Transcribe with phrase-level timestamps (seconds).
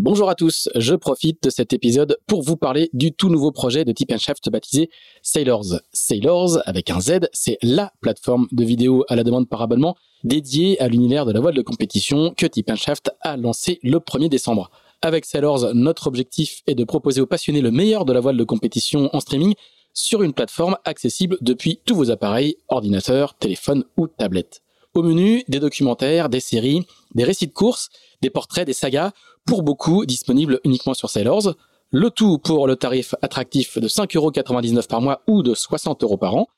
[0.00, 3.84] Bonjour à tous, je profite de cet épisode pour vous parler du tout nouveau projet
[3.84, 4.90] de Tip Shaft baptisé
[5.22, 5.80] Sailors.
[5.92, 10.80] Sailors, avec un Z, c'est LA plateforme de vidéo à la demande par abonnement dédiée
[10.80, 14.70] à l'univers de la voile de compétition que Tip Shaft a lancé le 1er décembre.
[15.02, 18.44] Avec Sailors, notre objectif est de proposer aux passionnés le meilleur de la voile de
[18.44, 19.54] compétition en streaming
[19.94, 24.62] sur une plateforme accessible depuis tous vos appareils, ordinateurs, téléphones ou tablettes.
[24.94, 27.88] Au menu, des documentaires, des séries, des récits de courses,
[28.22, 29.12] des portraits, des sagas,
[29.48, 31.54] pour beaucoup disponibles uniquement sur Sailors.
[31.90, 36.36] Le tout pour le tarif attractif de 5,99€ par mois ou de 60 euros par
[36.36, 36.48] an.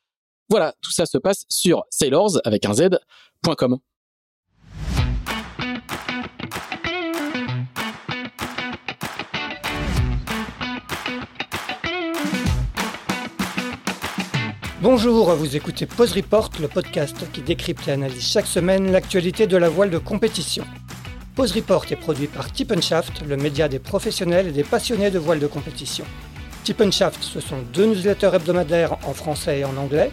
[0.49, 3.79] Voilà, tout ça se passe sur sailors avec un z.com.
[14.83, 19.57] Bonjour, vous écoutez Pause Report, le podcast qui décrypte et analyse chaque semaine l'actualité de
[19.57, 20.65] la voile de compétition.
[21.41, 22.71] Pause Report est produit par Tip
[23.27, 26.05] le média des professionnels et des passionnés de voile de compétition.
[26.65, 30.13] Tip ce sont deux newsletters hebdomadaires en français et en anglais,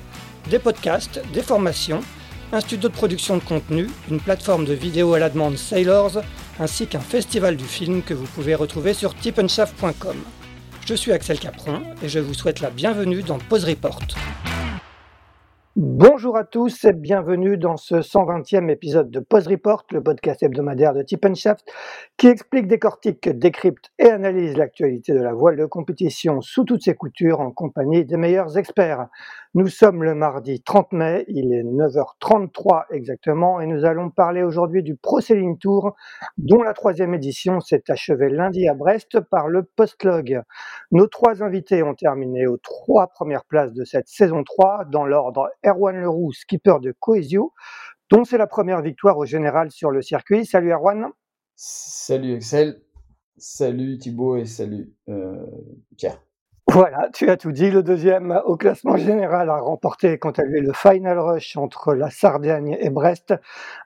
[0.49, 1.99] des podcasts, des formations,
[2.53, 6.21] un studio de production de contenu, une plateforme de vidéo à la demande Sailors,
[6.61, 10.15] ainsi qu'un festival du film que vous pouvez retrouver sur tipenshaft.com.
[10.85, 13.99] Je suis Axel Capron et je vous souhaite la bienvenue dans Pause Report.
[15.79, 20.95] Bonjour à tous et bienvenue dans ce 120e épisode de Pause Report, le podcast hebdomadaire
[20.95, 21.23] de Tip
[22.17, 26.95] qui explique, décortique, décrypte et analyse l'actualité de la voile de compétition sous toutes ses
[26.95, 29.05] coutures en compagnie des meilleurs experts.
[29.57, 34.83] Nous sommes le mardi 30 mai, il est 9h33 exactement, et nous allons parler aujourd'hui
[34.83, 35.95] du Pro Sailing Tour,
[36.37, 40.43] dont la troisième édition s'est achevée lundi à Brest par le Postlog.
[40.91, 45.49] Nos trois invités ont terminé aux trois premières places de cette saison 3, dans l'ordre
[45.65, 47.51] Erwan Leroux, skipper de Coesio,
[48.11, 50.45] dont c'est la première victoire au général sur le circuit.
[50.45, 51.07] Salut Erwan.
[51.55, 52.79] Salut Excel,
[53.37, 55.47] salut Thibaut et salut euh,
[55.97, 56.26] Pierre.
[56.69, 57.71] Voilà, tu as tout dit.
[57.71, 62.09] Le deuxième au classement général a remporté quant à lui le Final Rush entre la
[62.09, 63.33] Sardaigne et Brest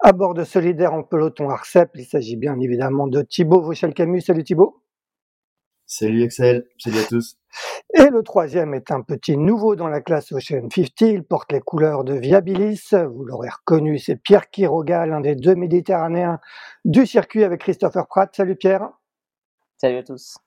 [0.02, 1.92] à bord de Solidaire en peloton Arcep.
[1.96, 4.22] Il s'agit bien évidemment de Thibaut Vauchel-Camus.
[4.22, 4.82] Salut Thibaut.
[5.86, 7.36] Salut Excel, salut à tous.
[7.94, 11.02] Et le troisième est un petit nouveau dans la classe Ocean 50.
[11.02, 12.82] Il porte les couleurs de Viabilis.
[12.94, 16.40] Vous l'aurez reconnu, c'est Pierre Quiroga, l'un des deux Méditerranéens
[16.86, 18.34] du circuit avec Christopher Pratt.
[18.34, 18.90] Salut Pierre.
[19.78, 20.38] Salut à tous.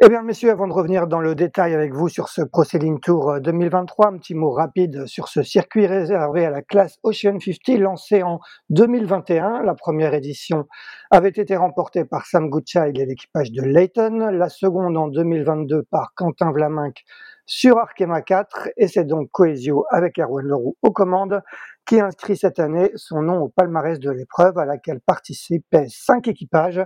[0.00, 2.62] Eh bien, messieurs, avant de revenir dans le détail avec vous sur ce Pro
[3.02, 7.40] Tour 2023, euh, un petit mot rapide sur ce circuit réservé à la classe Ocean
[7.40, 8.38] 50 lancé en
[8.70, 9.64] 2021.
[9.64, 10.68] La première édition
[11.10, 16.12] avait été remportée par Sam Goodchild et l'équipage de Layton, la seconde en 2022 par
[16.14, 17.02] Quentin Vlaminck
[17.44, 21.42] sur Arkema 4 et c'est donc Coesio avec Erwan Leroux aux commandes
[21.88, 26.84] qui inscrit cette année son nom au palmarès de l'épreuve à laquelle participent cinq équipages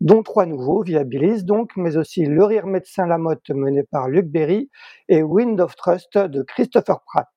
[0.00, 4.70] dont trois nouveaux, Viabilis donc, mais aussi Le Rire Médecin Lamotte mené par Luc Berry
[5.08, 7.28] et Wind of Trust de Christopher Pratt.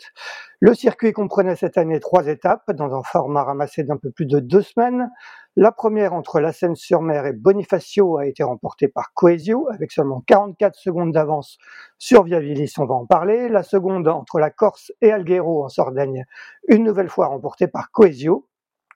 [0.60, 4.40] Le circuit comprenait cette année trois étapes dans un format ramassé d'un peu plus de
[4.40, 5.10] deux semaines.
[5.56, 10.76] La première entre la Seine-sur-Mer et Bonifacio a été remportée par Coesio avec seulement 44
[10.76, 11.58] secondes d'avance
[11.98, 13.50] sur Viabilis, on va en parler.
[13.50, 16.26] La seconde entre la Corse et Alghero en Sardaigne,
[16.68, 18.47] une nouvelle fois remportée par Coesio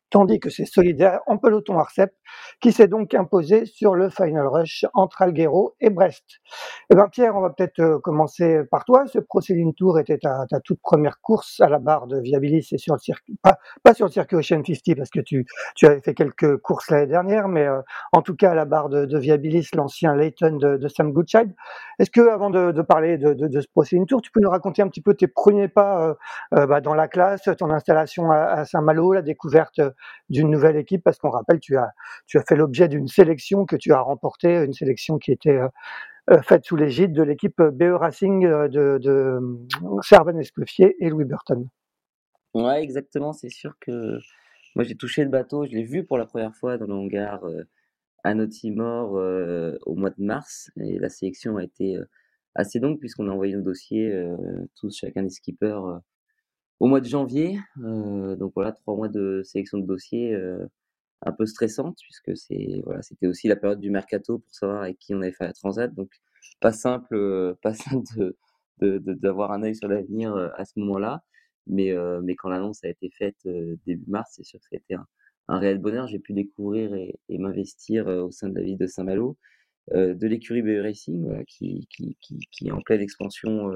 [0.09, 2.11] tandis que c'est Solidaire en peloton Arcep
[2.61, 6.23] qui s'est donc imposé sur le Final Rush entre Alghero et Brest.
[6.89, 9.05] Eh bien Pierre, on va peut-être euh, commencer par toi.
[9.07, 12.93] Ce Procéding Tour était ta, toute première course à la barre de Viabilis et sur
[12.93, 15.45] le circuit, pas, sur le circuit Ocean 50 parce que tu,
[15.75, 18.89] tu avais fait quelques courses l'année dernière, mais euh, en tout cas à la barre
[18.89, 21.53] de, de Viabilis, l'ancien Layton de, de, Sam Goodchild.
[21.99, 24.81] Est-ce que avant de, de parler de, de, ce Procéding Tour, tu peux nous raconter
[24.81, 26.16] un petit peu tes premiers pas
[26.53, 29.81] euh, bah, dans la classe, ton installation à, à Saint-Malo, la découverte
[30.29, 31.91] d'une nouvelle équipe parce qu'on rappelle, tu as,
[32.28, 35.67] tu as fait l'objet d'une sélection que tu as remportée, une sélection qui était euh,
[36.31, 39.39] euh, faite sous l'égide de l'équipe BE Racing euh, de, de
[40.01, 41.67] Servan Escoffier et Louis Burton.
[42.53, 43.34] Ouais, exactement.
[43.34, 44.19] C'est sûr que
[44.75, 47.44] moi j'ai touché le bateau, je l'ai vu pour la première fois dans le hangar
[48.23, 49.11] à Nautimor
[49.85, 51.97] au mois de mars et la sélection a été
[52.55, 54.11] assez longue puisqu'on a envoyé nos dossiers
[54.75, 55.99] tous chacun des skippers
[56.79, 57.59] au mois de janvier.
[57.83, 60.66] Euh, donc voilà, trois mois de sélection de dossiers euh,
[61.22, 64.99] un peu stressante, puisque c'est voilà, c'était aussi la période du mercato pour savoir avec
[64.99, 65.93] qui on avait fait la transat.
[65.93, 66.11] Donc
[66.61, 68.33] pas simple, euh, pas simple
[68.79, 71.23] de, d'avoir un œil sur l'avenir à ce moment-là.
[71.67, 73.37] Mais, mais quand l'annonce a été faite
[73.87, 75.07] début mars, c'est sûr que c'était un,
[75.47, 76.07] un réel bonheur.
[76.07, 79.35] J'ai pu découvrir et, m'investir au sein de la ville de Saint-Malo,
[79.91, 83.72] de l'écurie BE Racing, qui, qui, qui, qui, est en pleine expansion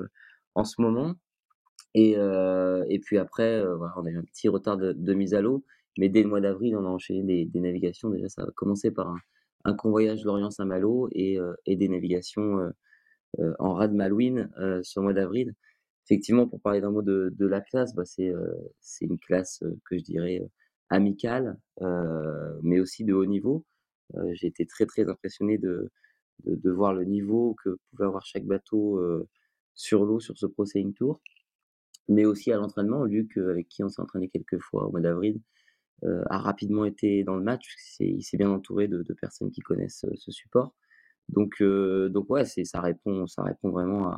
[0.53, 1.15] en ce moment.
[1.95, 5.13] Et, euh, et puis après, euh, voilà, on a eu un petit retard de, de
[5.13, 5.63] mise à l'eau,
[5.97, 8.09] mais dès le mois d'avril, on a enchaîné des, des navigations.
[8.09, 9.17] Déjà, ça a commencé par un,
[9.65, 12.71] un convoyage Lorient-Saint-Malo et, et des navigations
[13.59, 14.49] en rade Malouine
[14.83, 15.53] sur le mois d'avril.
[16.05, 18.31] Effectivement, pour parler d'un mot de, de la classe, bah, c'est
[18.79, 20.41] c'est une classe que je dirais
[20.89, 21.57] amicale,
[22.63, 23.65] mais aussi de haut niveau.
[24.31, 25.89] J'ai été très très impressionné de,
[26.45, 29.01] de, de, voir le niveau que pouvait avoir chaque bateau
[29.75, 31.19] sur l'eau sur ce Pro Sailing Tour,
[32.09, 33.05] mais aussi à l'entraînement.
[33.05, 35.41] Luc, avec qui on s'est entraîné quelques fois au mois d'avril,
[36.29, 37.75] a rapidement été dans le match.
[37.99, 40.73] Il s'est bien entouré de, personnes qui connaissent ce support.
[41.29, 44.13] Donc, donc ouais, ça répond, ça répond vraiment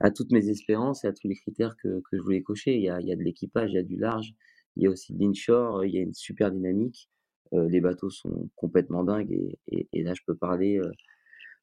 [0.00, 2.76] à, toutes mes espérances et à tous les critères que, que je voulais cocher.
[2.76, 4.34] Il y a, il y a de l'équipage, il y a du large,
[4.76, 7.08] il y a aussi de l'inshore, il y a une super dynamique.
[7.52, 10.80] Euh, les bateaux sont complètement dingues et, là je peux parler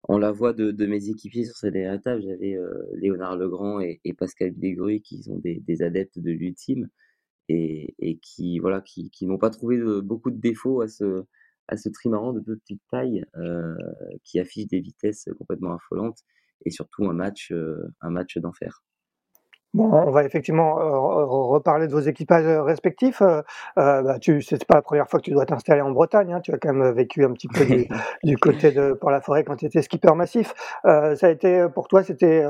[0.09, 2.21] euh, en la voix de, mes équipiers sur cette dernière étape.
[2.21, 6.89] J'avais euh, Léonard Legrand et, Pascal Desgruy qui sont des, adeptes de l'ultime
[7.49, 12.81] et, qui voilà qui, n'ont pas trouvé beaucoup de défauts à ce trimaran de petite
[12.89, 13.75] taille euh,
[14.23, 16.19] qui affiche des vitesses complètement affolantes
[16.65, 17.51] et surtout un match,
[18.01, 18.83] un match d'enfer.
[19.73, 23.21] Bon, on va effectivement reparler de vos équipages respectifs.
[23.21, 23.41] Euh,
[23.75, 26.33] bah, tu, c'est pas la première fois que tu dois t'installer en Bretagne.
[26.33, 26.41] Hein.
[26.41, 27.87] Tu as quand même vécu un petit peu du,
[28.23, 30.53] du côté de pour la forêt quand tu étais skipper massif.
[30.83, 32.45] Euh, ça a été pour toi, c'était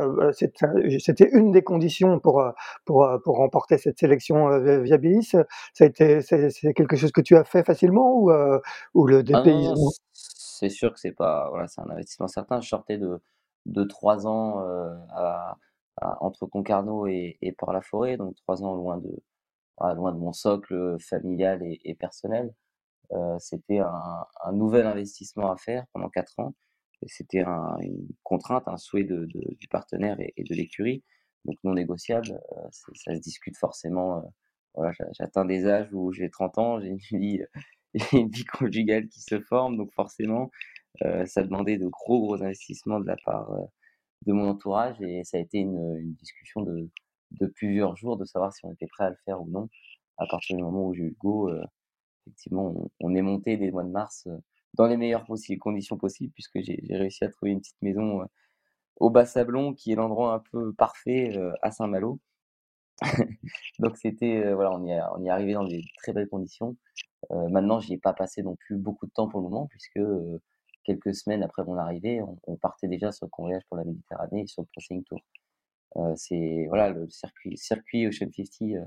[0.99, 2.43] c'était une des conditions pour
[2.85, 5.35] pour pour remporter cette sélection Viabilis.
[5.73, 8.31] Ça a été c'est quelque chose que tu as fait facilement ou
[8.95, 9.91] ou le dépaysement?
[9.93, 12.61] Ah c'est sûr que c'est pas voilà, c'est un investissement certain.
[12.61, 13.21] Je sortais de
[13.67, 14.59] de trois ans
[15.15, 15.55] à
[15.97, 19.23] entre Concarneau et, et Port-la-Forêt, donc trois ans loin de,
[19.95, 22.53] loin de mon socle familial et, personnel.
[23.11, 26.53] Euh, c'était un, un, nouvel investissement à faire pendant quatre ans.
[27.01, 31.03] Et c'était un, une contrainte, un souhait de, de, du partenaire et, de l'écurie,
[31.45, 32.39] donc non négociable.
[32.57, 34.19] Euh, ça se discute forcément.
[34.19, 34.21] Euh,
[34.75, 37.41] voilà, j'atteins des âges où j'ai 30 ans, j'ai une vie,
[38.13, 40.49] une vie conjugale qui se forme, donc forcément,
[41.03, 43.51] euh, ça demandait de gros gros investissements de la part
[44.25, 46.89] de mon entourage et ça a été une, discussion de,
[47.31, 49.69] de, plusieurs jours de savoir si on était prêt à le faire ou non.
[50.17, 51.63] À partir du moment où j'ai eu le go, euh,
[52.27, 54.37] effectivement, on, est monté le mois de mars euh,
[54.75, 55.25] dans les meilleures
[55.59, 58.25] conditions possibles puisque j'ai réussi à trouver une petite maison euh,
[58.97, 62.19] au Bas-Sablon qui est l'endroit un peu parfait à Saint-Malo.
[63.79, 66.77] Donc c'était voilà, on y, on y est arrivé dans des très belles conditions.
[67.31, 69.99] maintenant, j'y ai pas passé non plus beaucoup de temps pour le moment puisque
[70.83, 74.47] quelques semaines après mon arrivée, on, partait déjà sur le convoyage pour la Méditerranée et
[74.47, 75.19] sur le Pro Tour.
[75.97, 78.85] Euh, c'est voilà le circuit circuit Ocean 50 euh,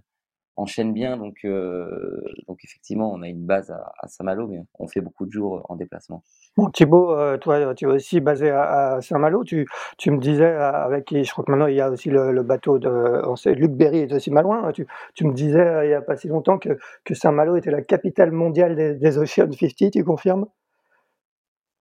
[0.56, 5.02] enchaîne bien donc euh, donc effectivement on a une base à, Saint-Malo mais on fait
[5.02, 6.22] beaucoup de jours en déplacement.
[6.56, 9.44] Bon Thibaut, toi tu es aussi basé à, Saint-Malo.
[9.44, 9.66] Tu,
[9.98, 13.50] tu me disais avec je crois que maintenant il y a aussi le, bateau de
[13.50, 14.72] Luc Berry est aussi malouin.
[14.72, 17.82] Tu, tu me disais il y a pas si longtemps que, que Saint-Malo était la
[17.82, 19.90] capitale mondiale des, des Ocean 50.
[19.92, 20.46] Tu confirmes?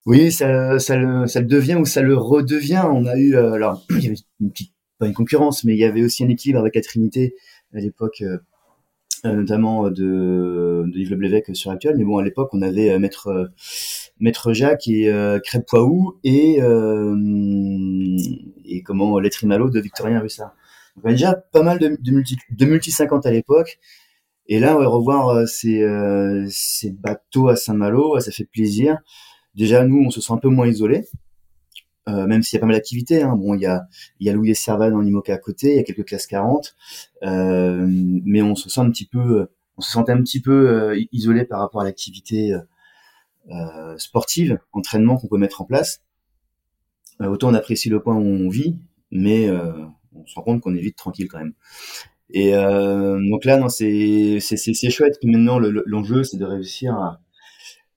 [0.06, 2.84] Oui, ça, ça, le, ça le devient ou ça le redevient.
[2.92, 5.80] On a eu, euh, alors, il y avait une petite, pas une concurrence, mais il
[5.80, 7.36] y avait aussi un équilibre avec la Trinité
[7.74, 8.38] à l'époque, euh,
[9.26, 11.96] euh notamment de, de Yves sur Actuel.
[11.98, 13.52] Mais bon, à l'époque, on avait euh, Maître,
[14.20, 15.70] Maître Jacques et euh, Crêpe
[16.24, 16.60] et,
[18.66, 20.54] et comment, Letrimalo de Victorien Russard.
[20.96, 23.80] Donc, on avait déjà pas mal de, de multi, de multi 50 à l'époque.
[24.48, 25.88] Et là, on va revoir ces,
[26.50, 28.98] ces bateaux à Saint-Malo, ça fait plaisir
[29.56, 31.08] déjà nous on se sent un peu moins isolé
[32.10, 33.36] euh, même s'il y a pas mal d'activités hein.
[33.36, 33.86] bon il y a
[34.20, 36.76] il y a Louis Servan en Imoca à côté il y a quelques classes 40
[37.24, 41.04] euh, mais on se sent un petit peu on se sentait un petit peu euh,
[41.12, 42.54] isolé par rapport à l'activité
[43.52, 46.02] euh, sportive entraînement qu'on peut mettre en place
[47.22, 48.80] euh, autant on apprécie le point où on vit
[49.12, 51.54] mais on se rend compte qu'on est vite tranquille quand même
[52.32, 57.22] et donc là non c'est c'est c'est chouette maintenant l'enjeu c'est de réussir à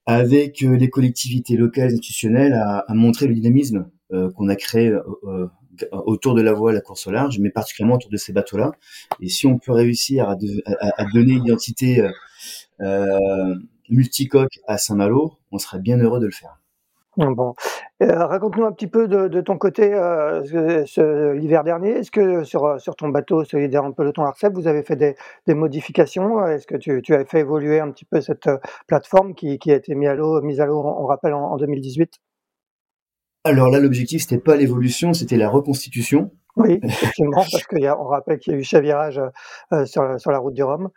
[0.07, 4.87] avec euh, les collectivités locales institutionnelles à, à montrer le dynamisme euh, qu'on a créé
[4.89, 5.47] euh,
[5.91, 8.71] autour de la voie, la course au large, mais particulièrement autour de ces bateaux-là.
[9.21, 12.03] Et si on peut réussir à, à, à donner une identité
[13.89, 16.59] multicoque à Saint-Malo, on serait bien heureux de le faire.
[17.17, 17.55] Bon,
[18.03, 21.89] euh, raconte-nous un petit peu de, de ton côté euh, l'hiver dernier.
[21.89, 25.15] Est-ce que sur, sur ton bateau solidaire en peloton Arcep, vous avez fait des,
[25.47, 26.45] des modifications?
[26.45, 29.71] Est-ce que tu, tu as fait évoluer un petit peu cette euh, plateforme qui, qui
[29.71, 32.19] a été mise à l'eau, mise à l'eau, on rappelle, en, en 2018
[33.45, 36.29] Alors là, l'objectif, c'était pas l'évolution, c'était la reconstitution.
[36.55, 39.19] Oui, effectivement, parce qu'on rappelle qu'il y a eu chavirage
[39.73, 40.89] euh, sur, sur la route du Rhum.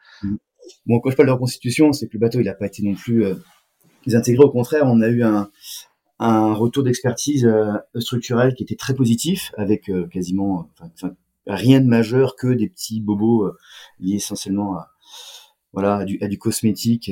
[0.84, 2.94] Bon, quand je parle de reconstitution, c'est que le bateau, il n'a pas été non
[2.94, 3.36] plus euh,
[4.12, 4.44] intégré.
[4.44, 5.48] Au contraire, on a eu un,
[6.20, 11.14] un retour d'expertise euh, structurelle qui était très positif, avec euh, quasiment enfin,
[11.46, 13.56] rien de majeur que des petits bobos euh,
[13.98, 14.90] liés essentiellement à
[15.72, 17.10] voilà à du, à du cosmétique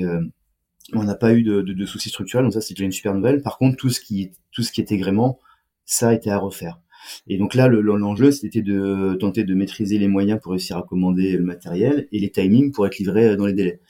[0.95, 3.15] on n'a pas eu de, de, de, soucis structurels, donc ça c'est déjà une super
[3.15, 3.43] nouvelle.
[3.43, 5.39] Par contre, tout ce qui tout ce qui était gréement,
[5.85, 6.81] ça été à refaire.
[7.27, 11.33] Et donc là, l'enjeu, c'était de tenter de maîtriser les moyens pour réussir à commander
[11.33, 13.81] le matériel et les timings pour être livré dans les délais.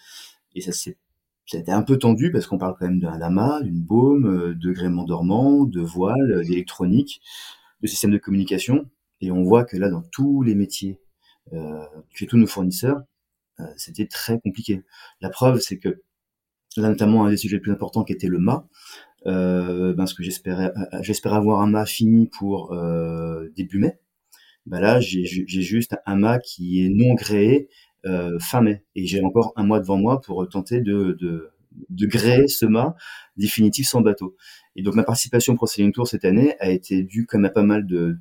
[0.54, 0.96] Et ça s'est
[1.48, 4.54] ça a été un peu tendu parce qu'on parle quand même d'un lama, d'une baume,
[4.54, 7.22] de gréement dormant, de voile, d'électronique,
[7.82, 8.88] de système de communication.
[9.20, 11.00] Et on voit que là, dans tous les métiers,
[11.54, 13.02] euh, chez tous nos fournisseurs,
[13.60, 14.82] euh, c'était très compliqué.
[15.20, 16.02] La preuve, c'est que
[16.76, 18.68] là, notamment, un des sujets les plus importants qui était le mât,
[19.26, 23.98] euh, ben, ce que j'espérais, euh, j'espérais avoir un mât fini pour euh, début mai.
[24.66, 27.87] Ben là, j'ai juste un mât qui est non gréé euh,
[28.40, 31.50] fin mai, et j'ai encore un mois devant moi pour tenter de, de,
[31.90, 32.94] de gréer ce mât
[33.36, 34.36] définitif sans bateau.
[34.76, 37.62] Et donc ma participation pour Sailing Tour cette année a été due comme à pas
[37.62, 38.16] mal de,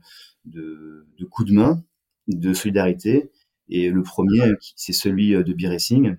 [0.46, 1.84] de, de coups de main,
[2.28, 3.32] de solidarité.
[3.70, 6.16] Et le premier, c'est celui de B-Racing,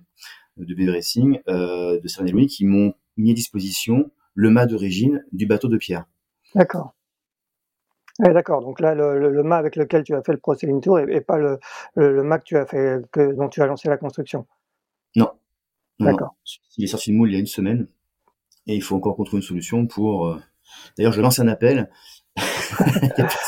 [0.57, 5.45] de B-Racing, euh, de saint Louis, qui m'ont mis à disposition le mât d'origine du
[5.45, 6.05] bateau de Pierre.
[6.55, 6.95] D'accord.
[8.19, 8.61] D'accord.
[8.61, 11.21] Donc là, le, le, mât avec lequel tu as fait le Pro Sailing Tour et,
[11.21, 11.57] pas le,
[11.95, 14.45] le, mât que tu as fait, que, dont tu as lancé la construction?
[15.15, 15.31] Non.
[15.99, 16.35] D'accord.
[16.77, 17.87] Il est sorti de moule il y a une semaine
[18.67, 20.27] et il faut encore qu'on trouve une solution pour.
[20.27, 20.37] Euh,
[20.97, 21.89] d'ailleurs, je lance un appel.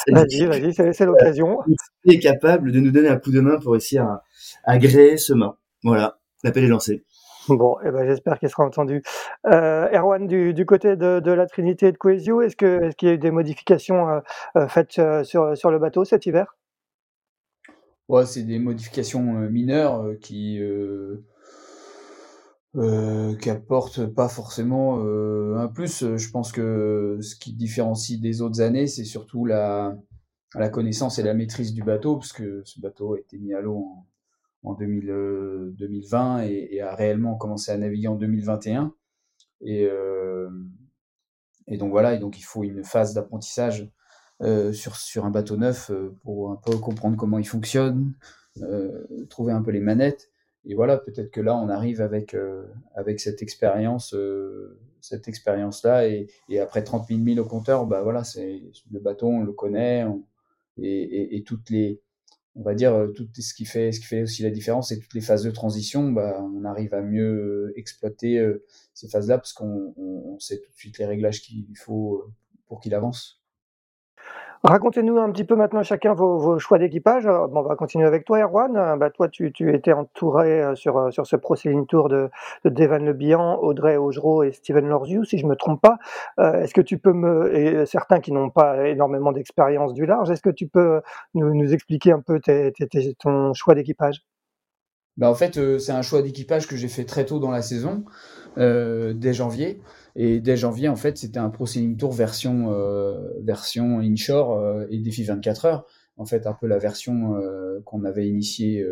[0.07, 1.59] vas-y, vas-y, c'est l'occasion.
[2.05, 4.23] Qui est capable de nous donner un coup de main pour réussir à,
[4.63, 5.57] à gréer ce mât.
[5.83, 7.03] Voilà, l'appel est lancé.
[7.57, 9.03] Bon, eh ben, j'espère qu'il sera entendu.
[9.45, 13.17] Euh, Erwan, du, côté de, la Trinité et de Coesio, est-ce qu'il y a eu
[13.17, 14.19] des modifications euh,
[14.55, 16.55] euh faites sur, le bateau cet hiver?
[18.07, 21.23] Ouais, c'est des modifications mineures qui euh,
[23.37, 23.49] qui
[24.15, 26.17] pas forcément un plus.
[26.17, 29.95] Je pense que ce qui différencie des autres années, c'est surtout la,
[30.55, 33.61] la connaissance et la maîtrise du bateau, parce que ce bateau a été mis à
[33.61, 33.85] l'eau
[34.63, 38.93] en, en 2000, 2020 euh, et, a réellement commencé à naviguer en 2021.
[39.61, 40.49] Et, euh,
[41.67, 43.89] et donc voilà, et donc il faut une phase d'apprentissage
[44.41, 45.91] euh, sur, sur un bateau neuf
[46.23, 48.13] pour un peu comprendre comment il fonctionne,
[49.29, 50.31] trouver un peu les manettes
[50.65, 52.35] et voilà, peut-être que là, on arrive avec,
[52.93, 54.15] avec cette expérience,
[54.99, 56.27] cette expérience-là, et,
[56.59, 60.05] après 30 000 milles au compteur, bah voilà, c'est le bateau, on le connaît,
[60.77, 62.01] et, et, toutes les,
[62.55, 65.13] on va dire, tout ce qui fait, ce qui fait aussi la différence, c'est toutes
[65.13, 69.93] les phases de transition, bah, on arrive à mieux exploiter euh, ces phases-là parce qu'on
[69.97, 72.25] on sait tout de suite les réglages qu'il faut
[72.67, 73.40] pour qu'il avance.
[74.63, 77.25] Racontez-nous un petit peu maintenant chacun vos, choix d'équipage.
[77.25, 78.97] Bon, on va continuer avec toi, Erwan.
[78.99, 81.55] Bah, toi, tu, étais entouré euh, sur, euh, sur ce Pro
[81.87, 82.29] Tour de,
[82.63, 85.97] de Devan Le Bihan, Audrey Augereau et Steven Lorziou, si je me trompe pas.
[86.39, 90.29] Euh, est-ce que tu peux me, et certains qui n'ont pas énormément d'expérience du large,
[90.29, 91.01] est-ce que tu peux
[91.33, 92.39] nous, expliquer un peu
[93.19, 94.21] ton choix d'équipage?
[95.17, 98.05] Bah en fait, c'est un choix d'équipage que j'ai fait très tôt dans la saison,
[98.57, 99.81] euh, dès janvier.
[100.15, 104.85] Et dès janvier, en fait, c'était un Pro Sailing Tour version, euh, version inshore euh,
[104.89, 105.85] et défi 24 heures.
[106.17, 108.85] En fait, un peu la version euh, qu'on avait initiée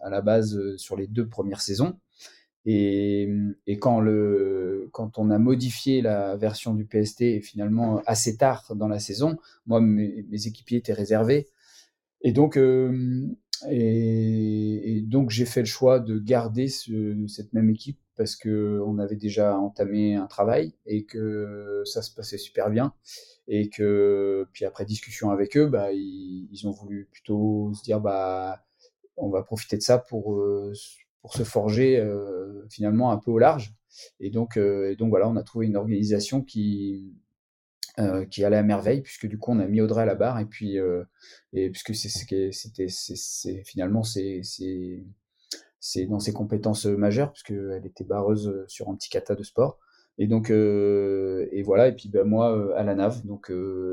[0.00, 1.98] à la base sur les deux premières saisons.
[2.64, 3.28] Et,
[3.80, 8.98] quand, le, quand on a modifié la version du PST finalement assez tard dans la
[8.98, 11.48] saison, moi, mes, équipiers étaient réservés.
[12.20, 12.58] Et donc,
[13.70, 18.98] et, donc j'ai fait le choix de garder ce, cette même équipe parce que on
[18.98, 22.92] avait déjà entamé un travail et que ça se passait super bien.
[23.46, 28.66] Et que puis après discussion avec eux, bah ils, ont voulu plutôt se dire bah
[29.16, 30.72] on va profiter de ça pour euh,
[31.22, 33.72] pour se forger euh, finalement un peu au large.
[34.20, 37.14] Et donc euh, et donc voilà on a trouvé une organisation qui
[38.30, 40.38] qui allait à merveille puisque du coup on a mis Audrey à la barre.
[40.40, 40.76] Et puis
[41.52, 44.42] et puisque c'est c'était c'est finalement c'est
[45.80, 49.78] c'est dans ses compétences majeures puisqu'elle était barreuse sur un petit kata de sport.
[50.18, 53.52] Et donc euh, et voilà et puis ben moi à la nave donc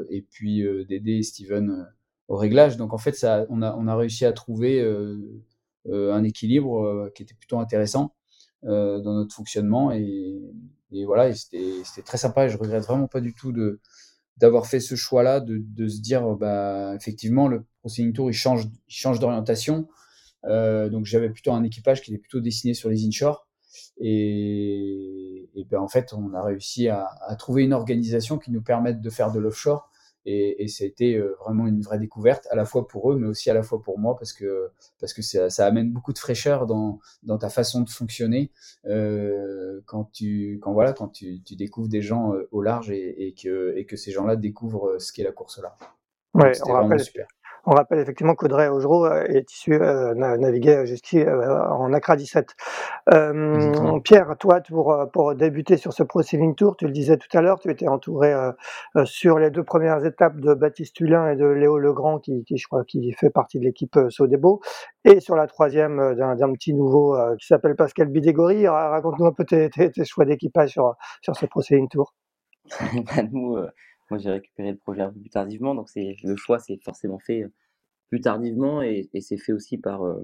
[0.09, 1.87] et puis Dédé et Steven
[2.27, 2.77] au réglage.
[2.77, 4.81] Donc en fait ça on a on a réussi à trouver
[5.87, 8.15] un équilibre qui était plutôt intéressant
[8.63, 9.91] dans notre fonctionnement.
[9.91, 10.41] Et,
[10.91, 12.45] et voilà, c'était très sympa.
[12.45, 13.79] Et je regrette vraiment pas du tout de
[14.37, 18.65] d'avoir fait ce choix-là, de, de, se dire, bah, effectivement, le Pro Tour, il change,
[18.65, 19.87] il change d'orientation.
[20.45, 23.47] Euh, donc, j'avais plutôt un équipage qui était plutôt dessiné sur les inshore.
[23.97, 28.61] Et, et ben, en fait, on a réussi à, à, trouver une organisation qui nous
[28.61, 29.89] permette de faire de l'offshore
[30.25, 33.17] et, et ça a été euh, vraiment une vraie découverte, à la fois pour eux,
[33.17, 36.13] mais aussi à la fois pour moi, parce que, parce que ça, ça amène beaucoup
[36.13, 38.51] de fraîcheur dans, dans ta façon de fonctionner
[38.85, 43.27] euh, quand, tu, quand, voilà, quand tu, tu découvres des gens euh, au large et,
[43.27, 45.79] et, que, et que ces gens-là découvrent ce qu'est la course au large.
[46.33, 47.27] Ouais, on rappelle, super.
[47.65, 52.55] On rappelle effectivement qu'Audrey Augereau est issu, naviguait jusqu'ici en Accra 17.
[54.03, 57.41] Pierre, toi, pour, pour débuter sur ce Pro Sailing Tour, tu le disais tout à
[57.41, 58.33] l'heure, tu étais entouré
[59.05, 62.67] sur les deux premières étapes de Baptiste Hulin et de Léo Legrand, qui, qui je
[62.67, 64.61] crois qui fait partie de l'équipe Sodebo,
[65.03, 68.67] et sur la troisième d'un petit nouveau qui s'appelle Pascal Bidégory.
[68.67, 72.13] Raconte-nous un peu tes, tes, choix d'équipage sur, sur ce Pro Sailing Tour.
[72.71, 73.57] bah nous,
[74.11, 77.19] moi, j'ai récupéré le projet un peu plus tardivement, donc c'est le choix s'est forcément
[77.19, 77.51] fait euh,
[78.09, 80.23] plus tardivement et, c'est fait aussi par euh,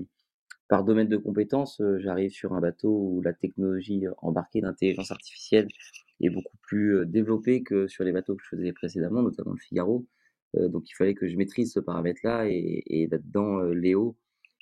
[0.68, 1.82] par domaine de compétences.
[1.82, 5.68] Euh, j'arrive sur un bateau où la technologie embarquée d'intelligence artificielle
[6.22, 10.06] est beaucoup plus développée que sur les bateaux que je faisais précédemment, notamment le Figaro.
[10.54, 14.18] donc il fallait que je maîtrise ce paramètre-là et, et là-dedans Léo,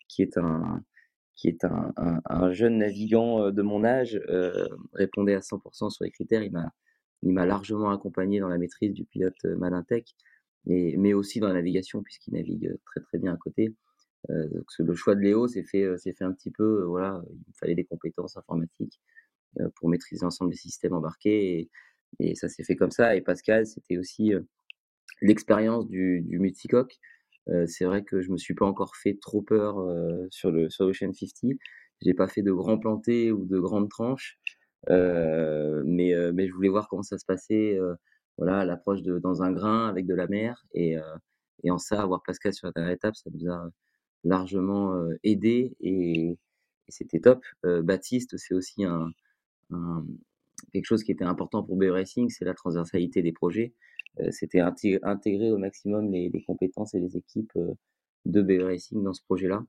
[0.07, 0.83] qui est un
[1.35, 4.21] qui est un jeune navigant de mon âge,
[4.93, 6.43] répondait à 100% sur les critères.
[6.43, 6.73] Il m'a
[7.23, 10.15] il m'a largement accompagné dans la maîtrise du pilote Malintech,
[10.65, 13.75] mais aussi dans la navigation puisqu'il navigue très très bien à côté.
[14.27, 15.85] Le choix de Léo s'est fait,
[16.21, 18.99] un petit peu, voilà, il fallait des compétences informatiques
[19.75, 21.69] pour maîtriser l'ensemble des systèmes embarqués
[22.19, 23.15] et, ça s'est fait comme ça.
[23.15, 24.33] Et Pascal, c'était aussi
[25.21, 26.99] l'expérience du, du multicoque.
[27.67, 29.75] c'est vrai que je me suis pas encore fait trop peur
[30.31, 31.57] sur le sur Ocean 50.
[32.01, 34.39] J'ai pas fait de grands plantés ou de grandes tranches.
[34.89, 37.95] Euh, mais, euh, mais je voulais voir comment ça se passait, euh,
[38.38, 40.95] voilà, l'approche de dans un grain avec de la mer et,
[41.63, 43.69] et en ça, avoir Pascal sur la dernière étape, ça nous a
[44.24, 46.38] largement aidé et, et
[46.88, 47.43] c'était top.
[47.63, 49.12] Baptiste, c'est aussi un,
[49.71, 50.05] un,
[50.71, 53.74] quelque chose qui était important pour BE Racing, c'est la transversalité des projets.
[54.31, 57.57] C'était intégrer au maximum les, les, compétences et les équipes
[58.25, 59.65] de BE Racing dans ce projet-là.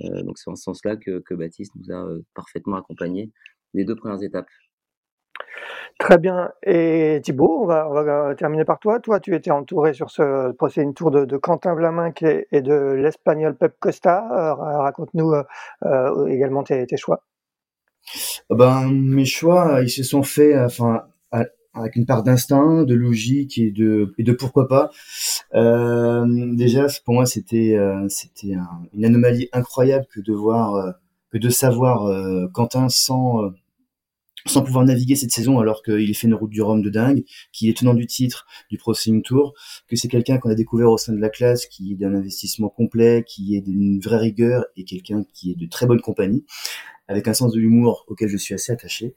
[0.00, 3.32] donc c'est en ce sens-là que, que Baptiste nous a parfaitement accompagnés
[3.74, 4.48] les deux premières étapes.
[6.00, 6.50] Très bien.
[6.64, 9.00] Et Thibaut, on va, on va, terminer par toi.
[9.00, 13.54] Toi, tu étais entouré sur ce procès tour de, de Quentin Vlaminck et, de l'Espagnol
[13.54, 14.26] Pep Costa.
[14.32, 15.42] Euh, raconte-nous euh,
[15.84, 17.22] euh, également tes, tes, choix.
[18.48, 21.02] Ah ben, mes choix, ils se sont faits enfin,
[21.74, 24.90] avec une part d'instinct, de logique et de, et de pourquoi pas.
[25.54, 26.24] Euh,
[26.54, 27.78] déjà, pour moi, c'était
[28.08, 28.56] c'était
[28.94, 30.94] une anomalie incroyable que de voir
[31.30, 33.50] que de savoir Quentin sans
[34.46, 37.68] sans pouvoir naviguer cette saison alors qu'il fait une route du Rhum de dingue, qui
[37.68, 39.54] est tenant du titre du Pro Tour,
[39.88, 42.68] que c'est quelqu'un qu'on a découvert au sein de la classe, qui est d'un investissement
[42.68, 46.44] complet, qui est d'une vraie rigueur et quelqu'un qui est de très bonne compagnie,
[47.08, 49.14] avec un sens de l'humour auquel je suis assez attaché.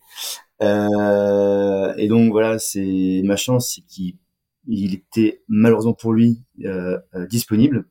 [0.61, 4.15] Euh, et donc voilà, c'est ma chance, c'est qu'il
[4.65, 7.85] il était malheureusement pour lui euh, euh disponible.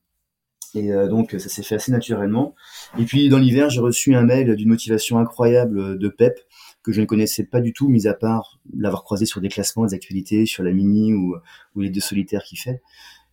[0.75, 2.55] Et euh, donc ça s'est fait assez naturellement.
[2.99, 6.39] Et puis dans l'hiver, j'ai reçu un mail d'une motivation incroyable de Pep
[6.83, 9.87] que je ne connaissais pas du tout, mis à part l'avoir croisé sur des classements,
[9.87, 11.37] des actualités, sur la mini ou,
[11.77, 12.81] ou les deux solitaires qu'il fait.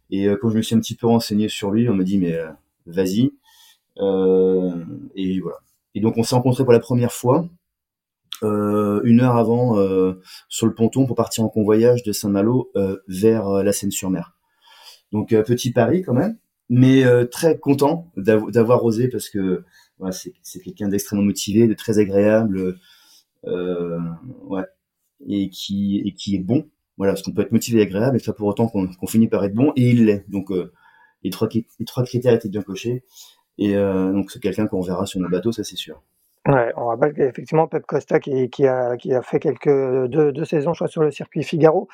[0.09, 2.17] Et euh, quand je me suis un petit peu renseigné sur lui, on m'a dit
[2.17, 2.49] mais euh,
[2.85, 3.31] vas-y.
[3.99, 4.83] Euh,
[5.15, 5.57] et voilà.
[5.95, 7.47] Et donc on s'est rencontrés pour la première fois
[8.43, 9.75] euh, une heure avant
[10.47, 12.71] sur le ponton pour partir en convoyage de Saint-Malo
[13.07, 14.35] vers la Seine-sur-Mer.
[15.11, 16.37] Donc petit pari quand même,
[16.69, 19.63] mais très content d'avoir osé parce que
[19.97, 22.77] voilà, c'est quelqu'un d'extrêmement motivé, de très agréable
[23.47, 23.99] euh,
[24.43, 24.65] ouais,
[25.27, 26.67] et qui est bon.
[26.97, 29.43] Voilà, parce qu'on peut être motivé et agréable, et ça pour autant qu'on finit par
[29.45, 30.25] être bon, et il l'est.
[30.29, 30.73] Donc euh,
[31.23, 33.03] les trois les trois critères étaient bien cochés,
[33.57, 36.03] et euh, donc c'est quelqu'un qu'on verra sur nos bateaux, ça c'est sûr.
[36.47, 41.03] On rappelle qu'effectivement Pep Costa qui, a, qui a fait quelques deux, deux saisons sur
[41.03, 41.89] le circuit Figaro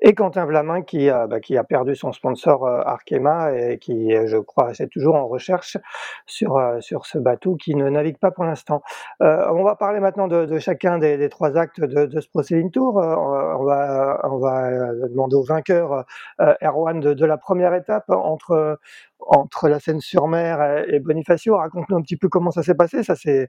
[0.00, 4.10] et Quentin Vlamin qui a, bah, qui a perdu son sponsor euh, Arkema et qui
[4.24, 5.76] je crois c'est toujours en recherche
[6.24, 8.82] sur, euh, sur ce bateau qui ne navigue pas pour l'instant.
[9.22, 12.96] Euh, on va parler maintenant de, chacun des, trois actes de, de ce Proceeding Tour.
[12.96, 14.70] On va, on va
[15.10, 16.06] demander au vainqueur
[16.38, 18.78] Erwan de, de la première étape entre
[19.26, 21.56] entre la Seine-sur-Mer et Bonifacio.
[21.56, 23.02] Raconte-nous un petit peu comment ça s'est passé.
[23.02, 23.48] Ça s'est,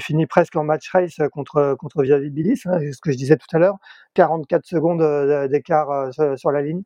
[0.00, 3.58] fini presque en match race contre, contre Viabilis, hein, ce que je disais tout à
[3.58, 3.76] l'heure.
[4.14, 6.82] 44 secondes euh, d'écart euh, sur la ligne.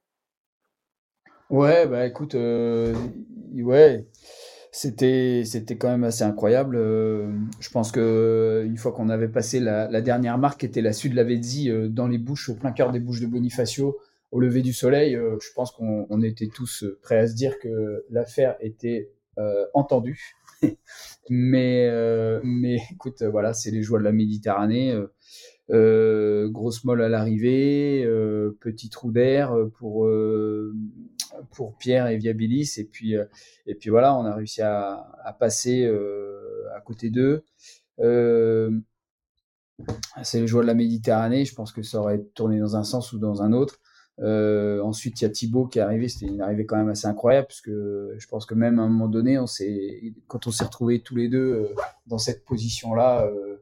[1.51, 2.95] Ouais, bah écoute, euh,
[3.55, 4.07] ouais,
[4.71, 6.77] c'était, c'était quand même assez incroyable.
[6.77, 11.14] je pense que une fois qu'on avait passé la, dernière marque, qui était la Sud
[11.14, 13.97] Lavezzi, dans les bouches, au plein cœur des bouches de Bonifacio,
[14.31, 18.05] au lever du soleil, euh, je pense qu'on était tous prêts à se dire que
[18.11, 20.37] l'affaire était euh, entendue.
[21.31, 24.95] mais, euh, mais écoute, voilà, c'est les joies de la Méditerranée.
[25.69, 28.05] grosse molle à l'arrivée,
[28.61, 30.09] petit trou d'air pour
[31.79, 33.17] Pierre et Viabilis et puis
[33.88, 35.87] voilà, on a réussi à passer
[36.75, 37.45] à côté d'eux.
[40.23, 41.45] c'est les joies de la Méditerranée.
[41.45, 43.81] Je pense que ça aurait tourné dans un sens ou dans un autre.
[44.21, 46.09] Euh, ensuite, il y a Thibaut qui est arrivé.
[46.09, 48.89] C'était une arrivée quand même assez incroyable parce que je pense que même à un
[48.89, 49.47] moment donné, on
[50.27, 51.75] quand on s'est retrouvés tous les deux euh,
[52.07, 53.57] dans cette position-là, euh,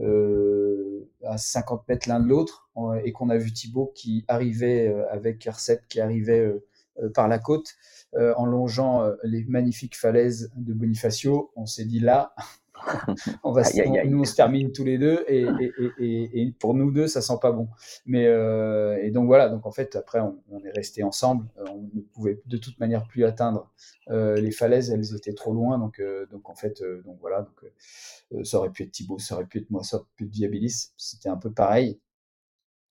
[0.00, 0.82] euh
[1.24, 2.70] à 50 mètres l'un de l'autre,
[3.02, 6.54] et qu'on a vu Thibaut qui arrivait avec Arcep qui arrivait
[7.14, 7.74] par la côte,
[8.14, 12.32] en longeant les magnifiques falaises de Bonifacio, on s'est dit là,
[13.42, 13.62] on va,
[14.04, 15.46] nous on se termine tous les deux et,
[15.98, 17.68] et, et, pour nous deux ça sent pas bon.
[18.04, 21.88] Mais euh, et donc voilà, donc en fait après on, est resté ensemble, euh, on
[21.94, 23.70] ne pouvait de toute manière plus atteindre
[24.10, 28.58] euh, les falaises, elles étaient trop loin, donc donc en fait donc voilà donc ça
[28.58, 31.28] aurait pu être Thibaut, ça aurait pu être moi, ça aurait pu être Viabilis, c'était
[31.28, 32.00] un peu pareil.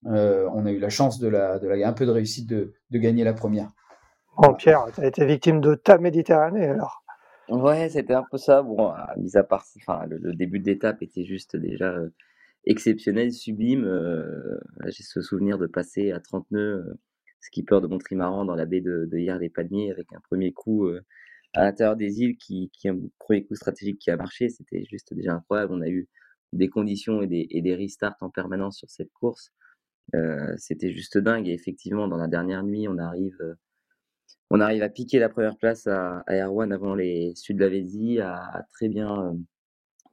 [0.04, 2.98] on a eu la chance de la de la un peu de réussite de, de
[2.98, 3.72] gagner la première.
[4.38, 7.05] Oh Pierre, tu as été victime de ta Méditerranée alors.
[7.50, 8.64] Ouais, c'était un peu ça.
[8.64, 12.10] Bon, mis à part, enfin, le, début de l'étape était juste déjà euh,
[12.66, 13.86] exceptionnel, sublime.
[13.86, 16.94] Euh, j'ai ce souvenir de passer à 30 nœuds, euh,
[17.42, 20.54] skipper de mon trimaran dans la baie de, de Hier les Palmiers avec un premier
[20.54, 20.90] coup
[21.54, 24.50] à l'intérieur des îles qui, qui un premier coup stratégique qui a marché.
[24.50, 25.74] C'était juste déjà incroyable.
[25.74, 26.10] On a eu
[26.54, 29.52] des conditions et des, et des restarts en permanence sur cette course.
[30.58, 31.48] c'était juste dingue.
[31.48, 33.38] Et effectivement, dans la dernière nuit, on arrive
[34.50, 38.64] on arrive à piquer la première place à, Erwan avant les Sud de à, à
[38.74, 39.34] très bien, euh,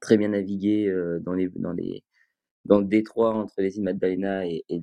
[0.01, 4.81] très naviguer euh, dans le détroit entre les îles Magdalena et, et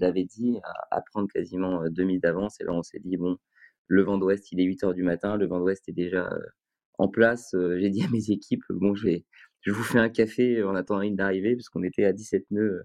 [0.92, 2.60] à, prendre quasiment euh, deux minutes d'avance.
[2.62, 3.38] Et là, on s'est dit, bon,
[3.88, 6.30] le vent d'ouest, il est 8 heures du matin, le vent d'ouest est déjà
[7.00, 7.56] en place.
[7.80, 9.26] J'ai dit à mes équipes, bon, je vais,
[9.68, 12.84] vous fais un café en attendant la ligne d'arrivée, puisqu'on était à 17 nœuds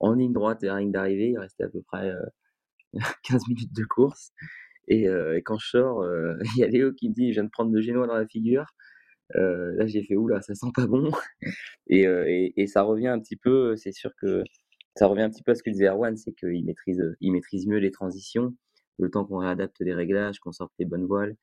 [0.00, 1.30] en ligne droite et la ligne d'arrivée.
[1.30, 2.12] Il restait à peu près
[3.24, 4.32] 15 minutes de course.
[4.88, 5.06] Et,
[5.44, 6.04] quand je sors,
[6.56, 8.26] il y a Léo qui me dit, je viens de prendre de génois dans la
[8.26, 8.66] figure.
[9.34, 11.10] Là, j'ai fait, oula, ça sent pas bon.
[11.88, 14.42] et, ça revient un petit peu, c'est sûr que
[14.96, 17.90] ça revient un petit peu à ce que disait Erwan, c'est qu'il maîtrise, mieux les
[17.90, 18.54] transitions.
[18.98, 21.36] Le temps qu'on réadapte les réglages, qu'on sorte les bonnes voiles,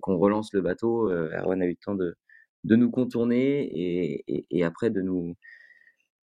[0.00, 2.14] qu'on relance le bateau, Erwan a eu le temps de,
[2.64, 5.34] nous contourner et, après de nous,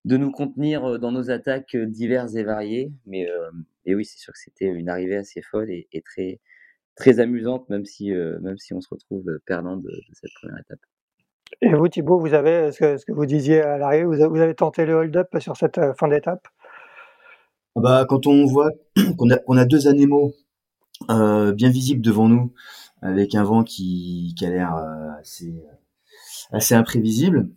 [0.08, 2.91] de nous contenir dans nos attaques diverses et variées.
[3.06, 3.28] Mais
[3.88, 6.41] et oui, c'est sûr que c'était une arrivée assez folle et, et très,
[6.98, 10.60] très amusante, même si, euh, même si on se retrouve perdant de, de, cette première
[10.60, 10.80] étape.
[11.62, 14.41] Et vous, Thibaut, vous avez, ce que, ce que vous disiez à l'arrivée, vous, vous,
[14.41, 16.46] avez tenté le hold-up sur cette euh, fin d'étape?
[17.78, 18.72] Ah bah, Quand on voit
[19.17, 20.34] qu'on a, qu'on a deux animaux
[21.10, 22.54] euh, bien visibles devant nous,
[23.02, 25.63] avec un vent qui, qui a l'air euh, assez,
[26.52, 27.50] assez imprévisible,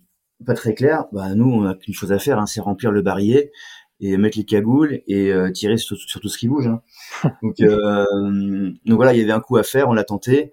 [0.47, 3.03] pas très clair, bah, nous, on n'a qu'une chose à faire, hein, c'est remplir le
[3.03, 3.53] barillet
[4.01, 6.67] et mettre les cagoules et euh, tirer sur, tout ce qui bouge.
[6.67, 6.83] Hein.
[7.43, 10.53] Donc, euh, donc voilà, il y avait un coup à faire, on l'a tenté.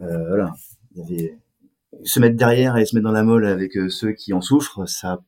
[0.00, 0.52] Euh, voilà,
[0.94, 1.38] il y avait
[2.04, 4.88] se mettre derrière et se mettre dans la molle avec euh, ceux qui en souffrent,
[4.88, 5.20] ça n'a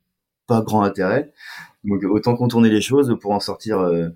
[0.47, 1.33] pas grand intérêt.
[1.85, 4.09] Donc autant contourner les choses pour en sortir euh,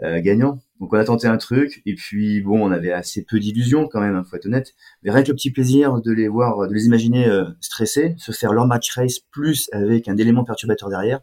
[0.00, 0.58] gagnant.
[0.80, 4.00] Donc on a tenté un truc et puis bon, on avait assez peu d'illusions quand
[4.00, 4.74] même, hein, faut être honnête.
[5.02, 8.52] Mais rien que le petit plaisir de les voir, de les imaginer stressés, se faire
[8.52, 11.20] leur match race plus avec un élément perturbateur derrière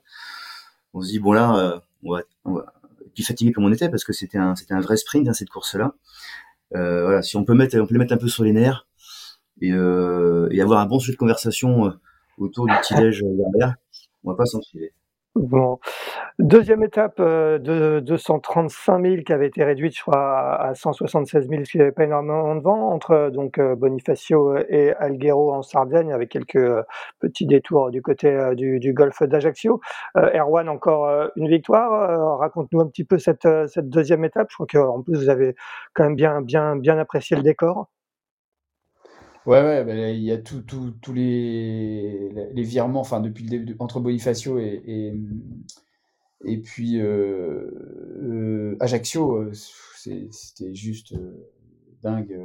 [0.94, 2.74] on se dit bon là, euh, on va, on va,
[3.14, 5.50] puis fatigué comme on était parce que c'était un, c'était un vrai sprint hein, cette
[5.50, 5.94] course-là.
[6.76, 8.88] Euh, voilà, si on peut mettre, on peut les mettre un peu sur les nerfs
[9.62, 11.92] et, euh, et avoir un bon sujet de conversation euh,
[12.38, 13.76] autour du petit-déj derrière,
[14.24, 14.94] on va pas s'en priver.
[15.36, 15.80] Bon.
[16.40, 21.66] Deuxième étape euh, de 235 000 qui avait été réduite, je crois, à 176 000,
[21.66, 26.12] ce qui n'avait pas énormément de vent, entre donc euh, Bonifacio et Alghero en Sardaigne,
[26.14, 26.84] avec quelques euh,
[27.20, 29.80] petits détours du côté du, du golfe d'Ajaccio.
[30.16, 32.40] Erwan, encore une victoire.
[32.40, 34.48] Raconte-nous un petit peu cette, cette deuxième étape.
[34.50, 35.56] Je crois qu'en plus, vous avez
[35.94, 37.88] quand même bien, bien, bien apprécié le décor.
[39.46, 40.64] Ouais, ouais, bah, il y a tous
[41.14, 45.14] les, les virements, enfin, depuis le début, entre Bonifacio et,
[46.46, 47.72] et, puis euh,
[48.22, 49.54] euh, Ajaccio, euh,
[49.96, 51.14] c'était juste
[52.04, 52.38] dingue.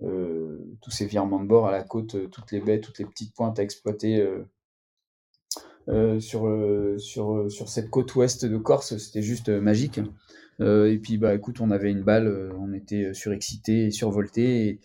[0.00, 3.58] tous ces virements de bord à la côte, toutes les baies, toutes les petites pointes
[3.58, 4.26] à exploiter
[6.20, 6.48] sur,
[6.98, 10.00] sur, sur cette côte ouest de Corse, c'était juste magique.
[10.60, 14.68] et puis, bah, écoute, on avait une balle, on était surexcité et survolté.
[14.68, 14.80] Et,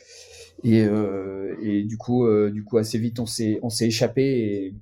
[0.63, 4.74] et, euh, et du coup, euh, du coup, assez vite, on s'est, échappé.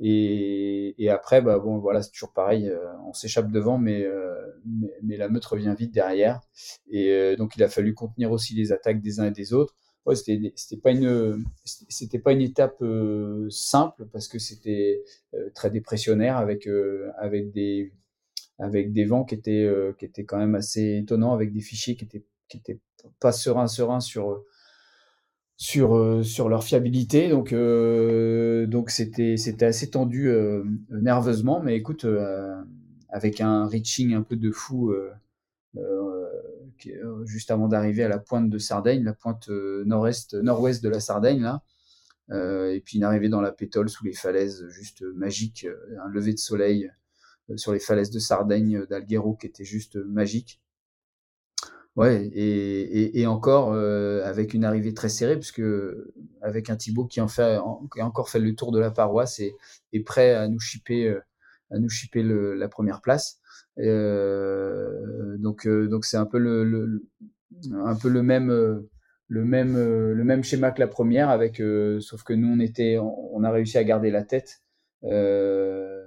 [0.00, 2.68] Et, après, bah bon, voilà, c'est toujours pareil.
[2.68, 4.06] Euh, on s'échappe devant, mais,
[5.02, 6.40] mais, la meute revient vite derrière.
[6.90, 9.74] Et donc, il a fallu contenir aussi les attaques des uns et des autres.
[10.14, 12.82] C'était, c'était pas une, c'était pas une étape
[13.50, 15.02] simple parce que c'était
[15.54, 16.68] très dépressionnaire avec
[17.18, 17.92] avec des
[18.58, 22.04] avec des vents qui étaient qui étaient quand même assez étonnants, avec des fichiers qui
[22.04, 22.80] étaient qui étaient
[23.20, 24.44] pas sereins sereins sur
[25.58, 27.28] sur, euh, sur leur fiabilité.
[27.28, 31.60] Donc, euh, donc c'était, c'était assez tendu euh, nerveusement.
[31.60, 32.06] Mais écoute,
[33.10, 34.94] avec un reaching un peu de fou
[37.24, 41.42] juste avant d'arriver à la pointe de Sardaigne, la pointe nord-est, nord-ouest de la Sardaigne
[41.42, 41.62] là.
[42.70, 45.66] et puis une arrivée dans la pétole sous les falaises juste magique,
[46.04, 46.90] un lever de soleil
[47.56, 50.60] sur les falaises de Sardaigne d'Alghero qui était juste magique.
[51.98, 55.62] Ouais, et, encore euh, avec une arrivée très serrée, puisque
[56.42, 59.56] avec un Thibaut qui qui a encore fait le tour de la paroisse et
[59.92, 61.20] est prêt à nous chipper, euh,
[61.70, 63.40] à nous chipper la première place.
[63.78, 67.02] Euh, donc, euh, donc c'est un peu le,
[69.42, 71.62] même, schéma que la première, avec
[72.00, 74.62] sauf que nous on était, on, a réussi à garder la tête.
[75.04, 75.98] Euh,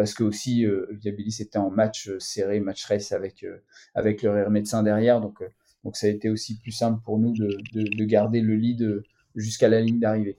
[0.00, 3.58] parce que aussi euh, Viabilis était en match euh, serré, match race avec, euh,
[3.94, 5.20] avec le Real médecin derrière.
[5.20, 5.44] Donc,
[5.84, 9.02] donc ça a été aussi plus simple pour nous de, de, garder le lead
[9.34, 10.38] jusqu'à la ligne d'arrivée.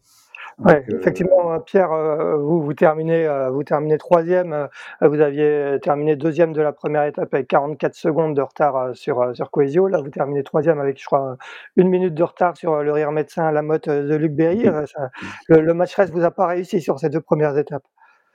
[0.63, 1.89] Oui, effectivement, Pierre,
[2.37, 4.67] vous, vous terminez, vous terminez troisième.
[5.01, 9.49] Vous aviez terminé deuxième de la première étape avec 44 secondes de retard sur, sur
[9.49, 9.87] Coesio.
[9.87, 11.37] Là, vous terminez troisième avec, je crois,
[11.77, 14.65] une minute de retard sur le rire médecin la motte de Luc Berry.
[15.47, 17.83] le, le match race vous a pas réussi sur ces deux premières étapes.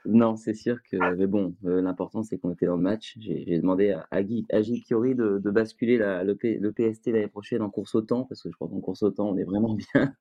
[0.09, 3.17] Non, c'est sûr que mais bon, euh, l'important c'est qu'on était dans le match.
[3.19, 4.45] J'ai demandé à à Guy
[4.87, 8.69] Kiori de basculer le PST l'année prochaine en course au temps parce que je crois
[8.69, 10.15] qu'en course au temps, on est vraiment bien.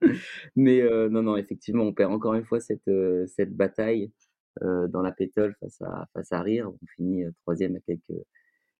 [0.56, 4.12] Mais euh, non, non, effectivement, on perd encore une fois cette, euh, cette bataille,
[4.62, 6.70] dans la pétole face à face à Rire.
[6.70, 8.24] On finit, troisième à quelques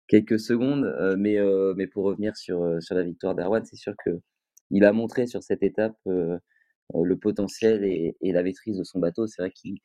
[0.09, 1.37] quelques secondes, mais
[1.77, 5.63] mais pour revenir sur, sur la victoire d'Erwan, c'est sûr qu'il a montré sur cette
[5.63, 9.27] étape, le potentiel et et la maîtrise de son bateau.
[9.27, 9.79] C'est vrai qu'il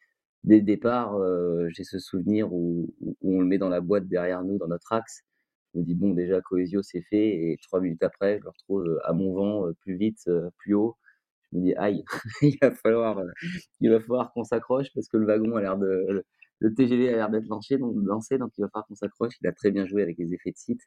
[0.43, 4.43] dès le départ, euh, j'ai ce souvenir où, on le met dans la boîte derrière
[4.43, 5.23] nous, dans notre axe.
[5.73, 7.51] Je me dis, bon, déjà, Coesio, c'est fait.
[7.51, 10.73] Et trois minutes après, je le retrouve euh, à mon vent, euh, plus vite, plus
[10.73, 10.97] haut.
[11.51, 12.03] Je me dis, aïe,
[12.41, 13.21] il va falloir,
[14.33, 16.23] qu'on s'accroche parce que le wagon a l'air de,
[16.59, 19.33] le TGV a l'air d'être lancé, donc, donc il va falloir qu'on s'accroche.
[19.41, 20.81] Il a très bien joué avec les effets de site.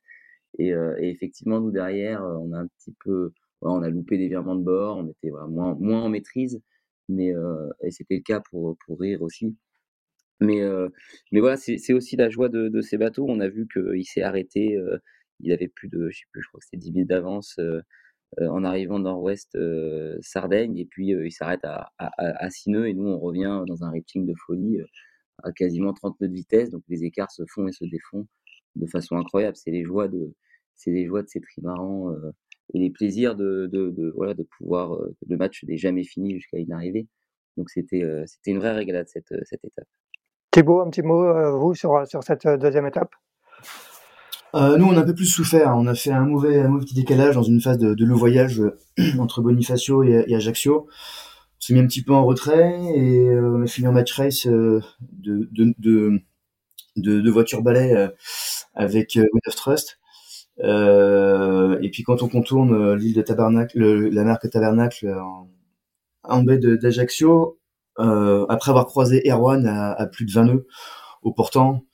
[0.58, 4.62] Et, effectivement, nous derrière, on a un petit peu, on a loupé des virements de
[4.62, 6.62] bord, on était moins en maîtrise
[7.08, 7.32] mais
[7.82, 9.56] et c'était le cas pour pour rire aussi.
[10.40, 10.62] Mais
[11.32, 13.26] mais voilà, c'est aussi la joie de, de ces bateaux.
[13.28, 14.78] On a vu qu'il s'est arrêté.
[15.40, 17.58] il avait plus de, je sais plus, je crois que c'était 10 minutes d'avance
[18.40, 19.56] en arrivant nord-ouest
[20.20, 23.90] Sardaigne, et puis il s'arrête à, à, à, Sineux, et nous on revient dans un
[23.90, 24.80] rating de folie
[25.42, 26.70] à quasiment 30 nœuds de vitesse.
[26.70, 28.26] Donc les écarts se font et se défont
[28.76, 29.56] de façon incroyable.
[29.56, 30.34] C'est les joies de,
[30.76, 32.14] c'est les joies de ces trimarans
[32.72, 34.94] et les plaisirs de, de, de voilà, de pouvoir.
[34.94, 37.06] Euh, le match n'est jamais fini jusqu'à une arrivée.
[37.56, 39.88] Donc c'était euh, c'était une vraie régalade cette, euh, cette étape.
[40.50, 43.10] Thibaut, un petit mot, vous, sur, sur cette deuxième étape?
[44.54, 45.74] Euh, nous, on a un peu plus souffert.
[45.76, 48.62] On a fait un mauvais, un mauvais petit décalage dans une phase de, de voyage
[49.18, 50.86] entre Bonifacio et, et Ajaccio.
[50.86, 54.46] On s'est mis un petit peu en retrait et on a fini en match race
[54.46, 56.20] de, de, de,
[56.96, 58.10] de, voiture balai
[58.74, 59.98] avec Wind of Trust.
[60.60, 65.48] Euh, et puis quand on contourne euh, l'île de Tabernacle, la marque Tabernacle en,
[66.22, 67.58] en baie d'Ajaccio,
[67.98, 70.66] euh, après avoir croisé Erwan à, à, plus de 20 nœuds
[71.22, 71.84] au portant,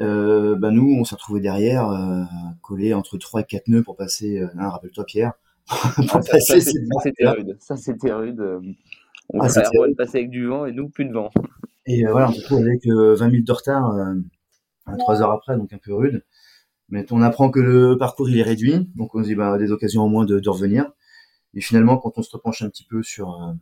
[0.00, 2.22] euh, bah nous, on s'est retrouvé derrière, euh,
[2.62, 5.32] collé entre 3 et 4 nœuds pour passer, euh, hein, rappelle-toi Pierre,
[5.68, 7.56] pour ça, c'était rude.
[7.60, 8.40] Ça, c'était rude.
[9.30, 11.30] On ah, Erwan passer avec du vent et nous, plus de vent.
[11.86, 13.94] Et voilà, on se retrouve avec 20 000 de retard,
[14.98, 16.22] 3 heures après, donc un peu rude.
[16.88, 19.70] Mais on apprend que le parcours il est réduit, donc on se dit bah, des
[19.72, 20.90] occasions au moins de, revenir.
[21.54, 23.52] Et finalement, quand on se repenche un petit peu sur euh,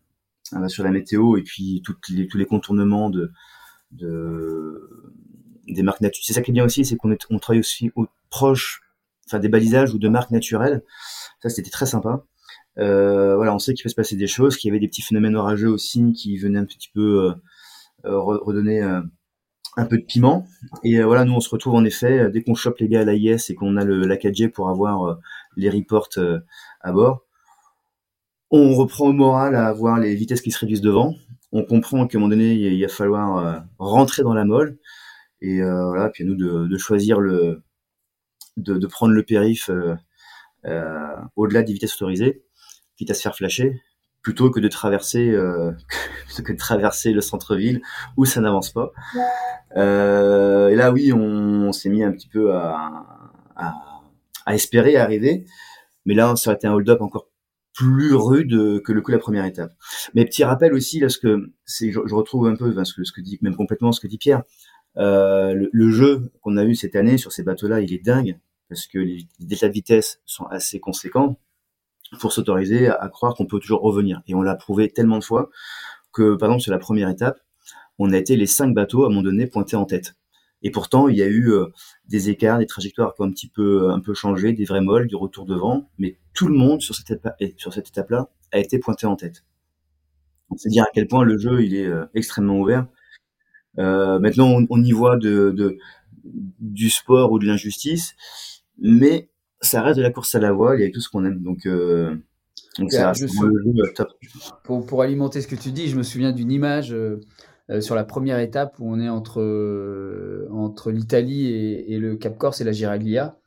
[0.54, 3.32] euh sur la météo et puis tous les contournements de,
[3.92, 5.12] de
[5.66, 8.06] des marques naturelles, c'est ça qui est bien aussi, c'est qu'on on travaille aussi au,
[8.30, 8.82] proche,
[9.26, 10.84] enfin des balisages ou de marques naturelles.
[11.42, 12.24] Ça c'était très sympa.
[12.78, 15.02] Euh, voilà, on sait qu'il peut se passer des choses, qu'il y avait des petits
[15.02, 17.34] phénomènes orageux aussi qui venaient un petit peu euh
[18.04, 19.00] redonner euh,
[19.76, 20.46] un peu de piment.
[20.82, 23.02] Et euh, voilà, nous on se retrouve en effet euh, dès qu'on chope les gars
[23.02, 25.14] à l'AIS et qu'on a le, la 4G pour avoir euh,
[25.56, 26.08] les reports
[26.80, 27.24] à bord.
[28.50, 31.14] On reprend au moral à avoir les vitesses qui se réduisent devant.
[31.52, 34.78] On comprend qu'à un moment donné, il, va falloir rentrer dans la molle.
[35.40, 37.64] Et voilà, puis à nous de, de choisir le,
[38.56, 39.68] de, de, prendre le périph
[41.34, 42.44] au-delà des vitesses autorisées,
[42.96, 43.80] quitte à se faire flasher
[44.26, 45.70] plutôt que de traverser euh,
[46.44, 47.80] que de traverser le centre-ville
[48.16, 48.90] où ça n'avance pas.
[49.76, 53.06] Euh, et là, oui, on, s'est mis un petit peu à,
[53.54, 55.46] à, espérer arriver,
[56.06, 57.28] mais là, ça aurait été un hold-up encore
[57.72, 59.72] plus rude que le coup la première étape.
[60.14, 63.92] Mais petit rappel aussi, là, que je, retrouve un peu ce que, dit, même complètement
[63.92, 64.42] ce que dit Pierre.
[64.96, 68.88] Euh, le, jeu qu'on a eu cette année sur ces bateaux-là, il est dingue parce
[68.88, 71.38] que les, les de vitesse sont assez conséquents
[72.20, 74.22] pour s'autoriser à, croire qu'on peut toujours revenir.
[74.26, 75.50] Et on l'a prouvé tellement de fois
[76.12, 77.38] que, par exemple, sur la première étape,
[77.98, 80.14] on a été les cinq bateaux à un moment donné pointés en tête.
[80.62, 81.52] Et pourtant, il y a eu
[82.08, 85.06] des écarts, des trajectoires qui ont un petit peu, un peu changé, des vrais molles,
[85.06, 85.90] du retour devant.
[85.98, 89.44] Mais tout le monde sur cette étape, étape-là a été pointé en tête.
[90.56, 92.86] C'est dire à quel point le jeu il est extrêmement ouvert.
[93.76, 95.78] maintenant, on, on, y voit de, de,
[96.60, 98.14] du sport ou de l'injustice,
[98.78, 101.42] mais ça reste de la course à la voile et tout ce qu'on aime.
[101.42, 102.14] Donc, euh,
[102.78, 104.08] donc ça reste le top.
[104.64, 107.20] Pour, pour, alimenter ce que tu dis, je me souviens d'une image euh,
[107.70, 112.16] euh, sur la première étape où on est entre, euh, entre l'Italie et, et, le
[112.16, 113.38] Cap Corse et la Giraglia.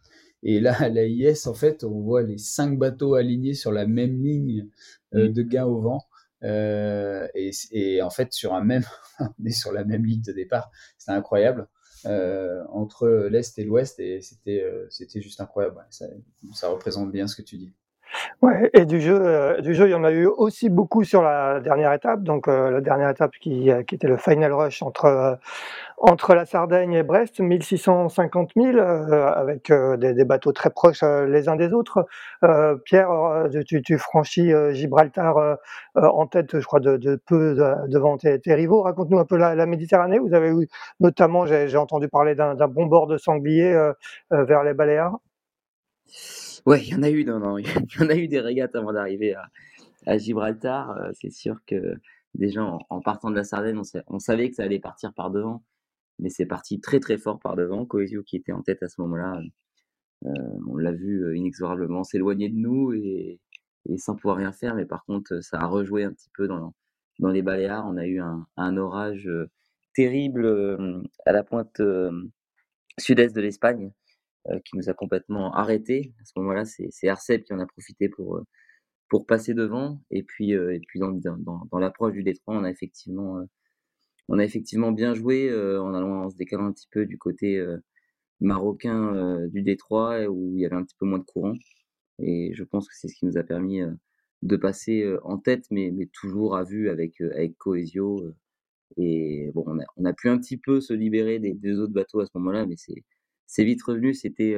[0.42, 4.22] Et là, à l'AIS, en fait, on voit les cinq bateaux alignés sur la même
[4.24, 4.68] ligne
[5.14, 5.28] mm.
[5.28, 6.06] de gain au vent.
[6.44, 8.86] Et, et, en fait, sur un même,
[9.20, 10.72] on est sur la même ligne de départ.
[10.98, 11.68] C'est incroyable.
[12.06, 15.86] Euh, entre l'Est et l'Ouest et c'était euh, c'était juste incroyable.
[15.90, 16.06] Ça,
[16.54, 17.74] ça, représente bien ce que tu dis.
[18.74, 21.60] Et du jeu, euh, du jeu, il y en a eu aussi beaucoup sur la
[21.60, 22.24] dernière étape.
[22.24, 25.40] Donc la dernière étape qui, qui était le final rush entre
[26.02, 31.26] entre la Sardaigne et Brest, 1650 000, euh, avec euh, des, bateaux très proches euh,
[31.26, 32.08] les uns des autres.
[32.86, 33.10] Pierre,
[33.66, 35.58] tu, franchis Gibraltar
[35.96, 37.56] en tête, je crois, de, peu
[37.88, 38.82] devant tes, rivaux.
[38.84, 40.20] Raconte-nous un peu la, la, Méditerranée.
[40.20, 40.68] Vous avez eu,
[41.00, 43.92] notamment, j'ai entendu parler d'un bon bord de sanglier
[44.32, 45.18] vers les Baléares.
[46.66, 48.76] Ouais, il y en a eu, non, non, il y en a eu des régates
[48.76, 49.36] avant d'arriver
[50.06, 50.98] à, Gibraltar.
[51.14, 51.96] C'est sûr que
[52.34, 55.64] déjà en, en, partant de la Sardaigne, on, savait que ça allait partir par devant
[56.20, 57.86] mais c'est parti très très fort par devant.
[57.86, 59.42] Coesio qui était en tête à ce moment-là,
[60.26, 60.30] euh,
[60.68, 63.40] on l'a vu euh, inexorablement s'éloigner de nous et,
[63.98, 64.76] sans pouvoir rien faire.
[64.76, 66.76] Mais par contre, ça a rejoué un petit peu dans,
[67.20, 67.88] dans les Baléares.
[67.88, 69.50] On a eu un, orage euh,
[69.96, 71.82] terrible à la pointe
[72.98, 73.92] sud-est de l'Espagne
[74.66, 76.14] qui nous a complètement arrêtés.
[76.22, 78.42] À ce moment-là, c'est Arcep qui en a profité pour
[79.10, 80.02] pour passer devant.
[80.12, 83.46] Et puis, et puis dans, dans, l'approche du détroit, on a effectivement
[84.30, 87.58] on a effectivement bien joué euh, en allant se décalant un petit peu du côté
[87.58, 87.78] euh,
[88.40, 91.56] marocain euh, du Détroit où il y avait un petit peu moins de courant.
[92.20, 93.82] Et je pense que c'est ce qui nous a permis
[94.44, 98.34] de passer en tête, mais, mais toujours à vue avec, avec Coesio.
[98.98, 101.94] Et bon, on a, on a pu un petit peu se libérer des deux autres
[101.94, 103.04] bateaux à ce moment-là, mais c'est
[103.58, 104.14] vite revenu.
[104.14, 104.56] C'était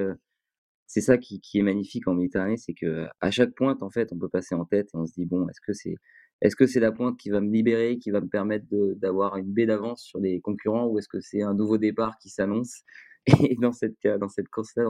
[0.88, 4.18] c'est ça qui, est magnifique en Méditerranée, c'est que à chaque pointe, en fait, on
[4.20, 5.96] peut passer en tête et on se dit bon, est-ce que c'est
[6.42, 8.66] est-ce que c'est la pointe qui va me libérer, qui va me permettre
[8.98, 12.30] d'avoir une baie d'avance sur les concurrents, ou est-ce que c'est un nouveau départ qui
[12.30, 12.82] s'annonce?
[13.52, 14.86] Et dans cette, dans cette course-là,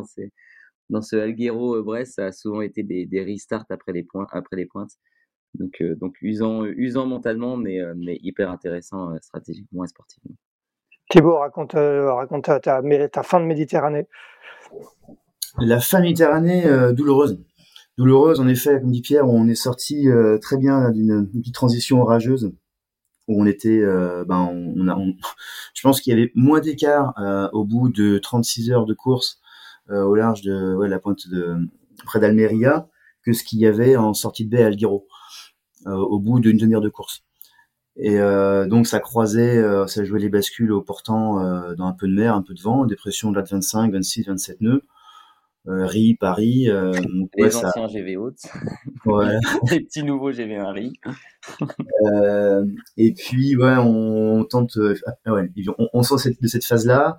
[0.89, 4.93] dans, ce Alguero-Brest, ça a souvent été des, restarts après les, points, après les pointes.
[5.53, 5.81] Donc,
[6.21, 7.79] usant, usant mentalement, mais,
[8.23, 10.35] hyper intéressant stratégiquement et sportivement.
[11.11, 14.07] Thibaut, raconte, raconte ta, fin de Méditerranée.
[15.59, 17.37] La fin de Méditerranée douloureuse
[17.97, 22.01] douloureuse, en effet, comme dit Pierre, on est sorti euh, très bien d'une petite transition
[22.01, 22.51] orageuse
[23.27, 24.97] où on était, euh, ben, on, a,
[25.73, 29.39] je pense qu'il y avait moins d'écart euh, au bout de 36 heures de course
[29.89, 31.57] au large de la pointe de
[32.05, 32.87] près d'Almeria
[33.25, 35.05] que ce qu'il y avait en sortie de baie à Alguero
[35.85, 37.25] au bout d'une demi-heure de course.
[37.97, 41.35] Et donc ça croisait, ça jouait les bascules au portant
[41.75, 44.61] dans un peu de mer, un peu de vent, dépression de la 25, 26, 27
[44.61, 44.81] nœuds.
[45.67, 46.69] Euh, Ri, Paris.
[46.69, 46.91] Euh,
[47.37, 48.41] les anciens GV hautes.
[49.05, 49.37] Ouais.
[49.71, 50.93] les petits nouveaux GV1 Ri.
[52.05, 52.65] euh,
[52.97, 54.95] et puis, ouais, on, tente, euh,
[55.27, 57.17] ouais, on, on sort de cette phase-là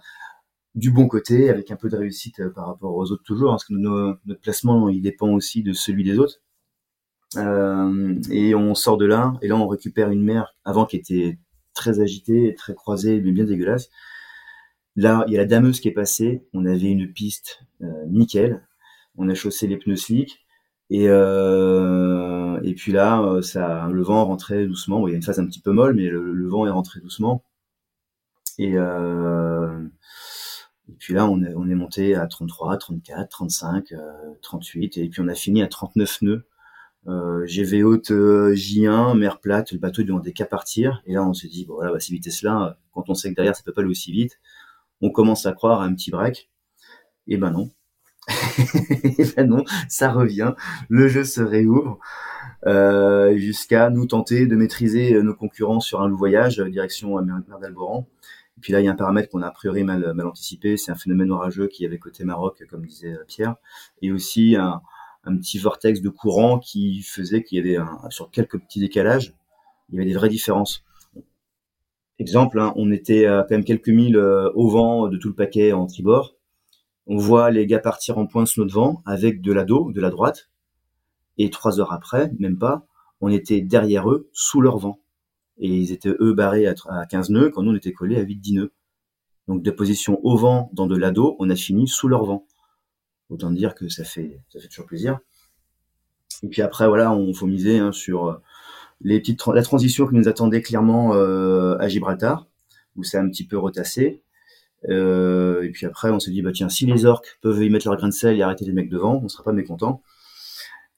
[0.74, 3.54] du bon côté, avec un peu de réussite euh, par rapport aux autres toujours, hein,
[3.54, 6.40] parce que notre placement, il dépend aussi de celui des autres.
[7.36, 11.38] Euh, et on sort de là, et là on récupère une mer avant qui était
[11.74, 13.90] très agitée, très croisée, mais bien dégueulasse.
[14.96, 16.46] Là, il y a la dameuse qui est passée.
[16.52, 18.66] On avait une piste euh, nickel.
[19.16, 20.44] On a chaussé les pneus slick.
[20.90, 25.06] Et, euh, et puis là, ça, le vent rentrait doucement.
[25.08, 27.44] Il y a une phase un petit peu molle, mais le, vent est rentré doucement.
[28.58, 28.72] Et,
[30.88, 33.94] et puis là, on on est monté à 33, 34, 35,
[34.42, 34.98] 38.
[34.98, 36.46] Et puis on a fini à 39 nœuds.
[37.08, 41.02] Euh, GV haute J1, mer plate, le bateau il demandait qu'à partir.
[41.06, 43.56] Et là, on s'est dit, bon voilà, bah, ces vitesses-là, quand on sait que derrière,
[43.56, 44.38] ça peut pas aller aussi vite,
[45.00, 46.50] on commence à croire à un petit break.
[47.26, 47.70] Et ben non.
[49.02, 50.54] et ben non, ça revient.
[50.88, 51.98] Le jeu se réouvre
[52.66, 58.06] euh, jusqu'à nous tenter de maîtriser nos concurrents sur un voyage euh, direction mer d'Alboran.
[58.58, 60.76] Et puis là, il y a un paramètre qu'on a a priori mal, mal anticipé,
[60.76, 63.56] c'est un phénomène orageux qui avait côté Maroc, comme disait Pierre,
[64.02, 64.82] et aussi un,
[65.24, 69.34] petit vortex de courant qui faisait qu'il y avait un, sur quelques petits décalages,
[69.88, 70.84] il y avait des vraies différences.
[72.18, 75.34] Exemple, hein, on était à quand même quelques milles euh, au vent de tout le
[75.34, 76.36] paquet en tribord.
[77.06, 80.00] On voit les gars partir en pointe sur notre vent avec de la dos, de
[80.00, 80.50] la droite.
[81.38, 82.86] Et trois heures après, même pas,
[83.20, 85.00] on était derrière eux, sous leur vent.
[85.58, 88.54] Et ils étaient eux barrés à 15 nœuds quand nous on était collés à 8-10
[88.54, 88.72] nœuds.
[89.48, 92.46] Donc de position au vent dans de l'ado, on a fini sous leur vent.
[93.32, 95.18] Autant dire que ça fait, ça toujours plaisir.
[96.42, 98.34] Et puis après, voilà, on faut miser hein, sur euh,
[99.00, 102.46] les petites la transition qui nous attendait clairement euh, à Gibraltar,
[102.96, 104.22] où c'est un petit peu retassé.
[104.90, 107.88] Euh, et puis après, on s'est dit, bah tiens, si les orques peuvent y mettre
[107.88, 110.02] leur grain de sel et arrêter les mecs devant, on sera pas mécontents.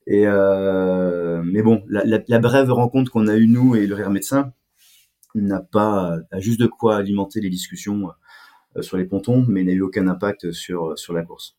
[0.08, 4.52] Et mais bon, la, brève rencontre qu'on a eue nous et le rire médecin
[5.36, 8.10] n'a pas a juste de quoi alimenter les discussions
[8.80, 11.56] sur les pontons, mais n'a eu aucun impact sur la course.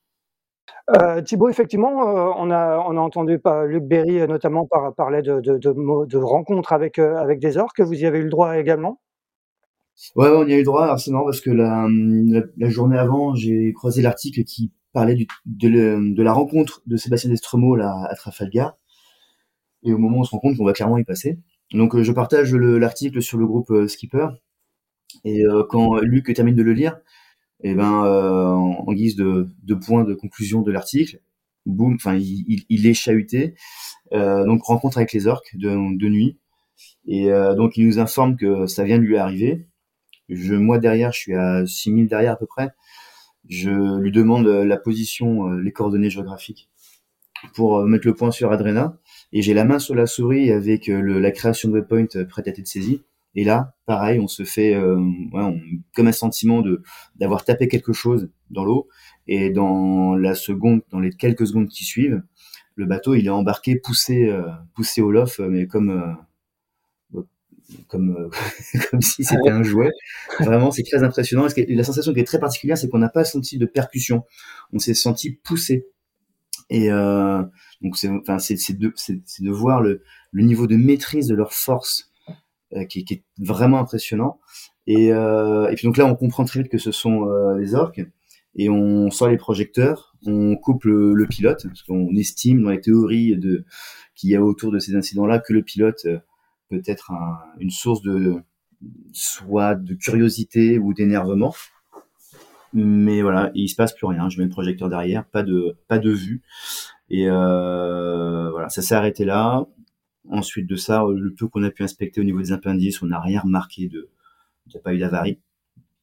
[0.89, 6.73] Euh, Thibaut, effectivement, euh, on, a, entendu Luc Berry euh, notamment par, parler de, rencontres
[6.73, 7.81] avec, euh, avec des orques.
[7.81, 9.01] Vous y avez eu le droit également?
[10.15, 10.95] Ouais, on y a eu le droit.
[10.97, 16.81] C'est marrant parce que la, journée avant, j'ai croisé l'article qui parlait de, la rencontre
[16.85, 18.77] de Sébastien Destremo là, à Trafalgar.
[19.83, 21.39] Et au moment où on se rend compte qu'on va clairement y passer.
[21.71, 24.27] Donc je partage l'article sur le groupe Skipper.
[25.23, 26.99] Et quand Luc termine de le lire,
[27.63, 31.21] eh ben euh, en, guise de, de point de conclusion de l'article,
[31.65, 33.55] boum, enfin il, il, est chahuté.
[34.13, 35.69] Euh, donc rencontre avec les orques de,
[36.07, 36.37] nuit.
[37.07, 39.67] Et euh, donc il nous informe que ça vient de lui arriver.
[40.29, 42.71] Je, moi derrière, je suis à 6000 derrière à peu près.
[43.47, 46.69] Je lui demande la position, les coordonnées géographiques
[47.53, 48.97] pour mettre le point sur Adrena.
[49.33, 52.67] Et j'ai la main sur la souris avec la création de waypoint prête à être
[52.67, 53.03] saisie.
[53.35, 54.99] Et là, pareil, on se fait euh,
[55.93, 56.81] comme un sentiment de
[57.15, 58.87] d'avoir tapé quelque chose dans l'eau.
[59.27, 62.21] Et dans la seconde, dans les quelques secondes qui suivent,
[62.75, 65.89] le bateau il est embarqué, poussé, euh, poussé au lof, mais comme
[67.13, 67.21] euh,
[67.89, 68.29] comme
[68.91, 69.91] comme si c'était un jouet.
[70.39, 71.47] Vraiment, c'est très impressionnant.
[71.57, 74.23] la sensation qui est très particulière, c'est qu'on n'a pas senti de percussion.
[74.71, 75.87] On s'est senti poussé.
[76.69, 78.93] Et donc c'est enfin c'est de
[79.39, 82.11] de voir le le niveau de maîtrise de leur force
[82.83, 84.39] qui, qui, est vraiment impressionnant.
[84.87, 87.75] Et, euh, et puis donc là, on comprend très vite que ce sont euh, les
[87.75, 88.01] orques
[88.55, 93.37] et on sort les projecteurs, on coupe le, pilote, parce qu'on estime dans les théories
[93.37, 93.65] de
[94.15, 96.07] qu'il y a autour de ces incidents-là que le pilote
[96.69, 98.35] peut être un, une source de
[99.11, 101.53] soit de curiosité ou d'énervement.
[102.73, 104.29] Mais voilà, il se passe plus rien.
[104.29, 106.41] Je mets le projecteur derrière, pas de pas de vue.
[107.09, 109.65] Et euh, voilà, ça s'est arrêté là.
[110.29, 113.19] Ensuite de ça, le peu qu'on a pu inspecter au niveau des appendices, on n'a
[113.19, 114.09] rien remarqué de,
[114.65, 115.39] il n'y a pas eu d'avarie,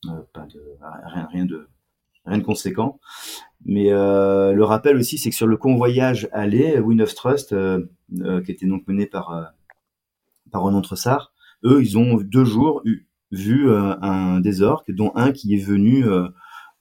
[0.06, 1.68] euh, rien, rien de,
[2.24, 3.00] rien de conséquent.
[3.64, 7.86] Mais euh, le rappel aussi, c'est que sur le convoyage aller, Wind of Trust, euh,
[8.20, 9.44] euh, qui était donc mené par euh,
[10.50, 11.32] par Renan Tressard,
[11.64, 12.82] eux, ils ont deux jours
[13.30, 16.04] vu euh, un des orques, dont un qui est venu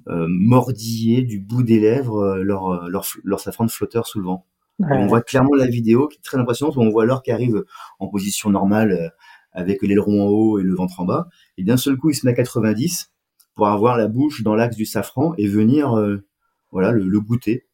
[0.08, 4.48] mordiller du bout des lèvres leur, leur, leur safran de flotteur sous le vent.
[4.80, 4.88] Ouais.
[4.94, 7.64] On voit clairement la vidéo qui est très impressionnante où on voit l'or qui arrive
[8.00, 9.10] en position normale euh,
[9.54, 11.28] avec l'aileron en haut et le ventre en bas.
[11.58, 13.12] Et d'un seul coup, il se met à 90
[13.56, 16.26] pour avoir la bouche dans l'axe du safran et venir euh,
[16.72, 17.68] voilà le, le, goûter.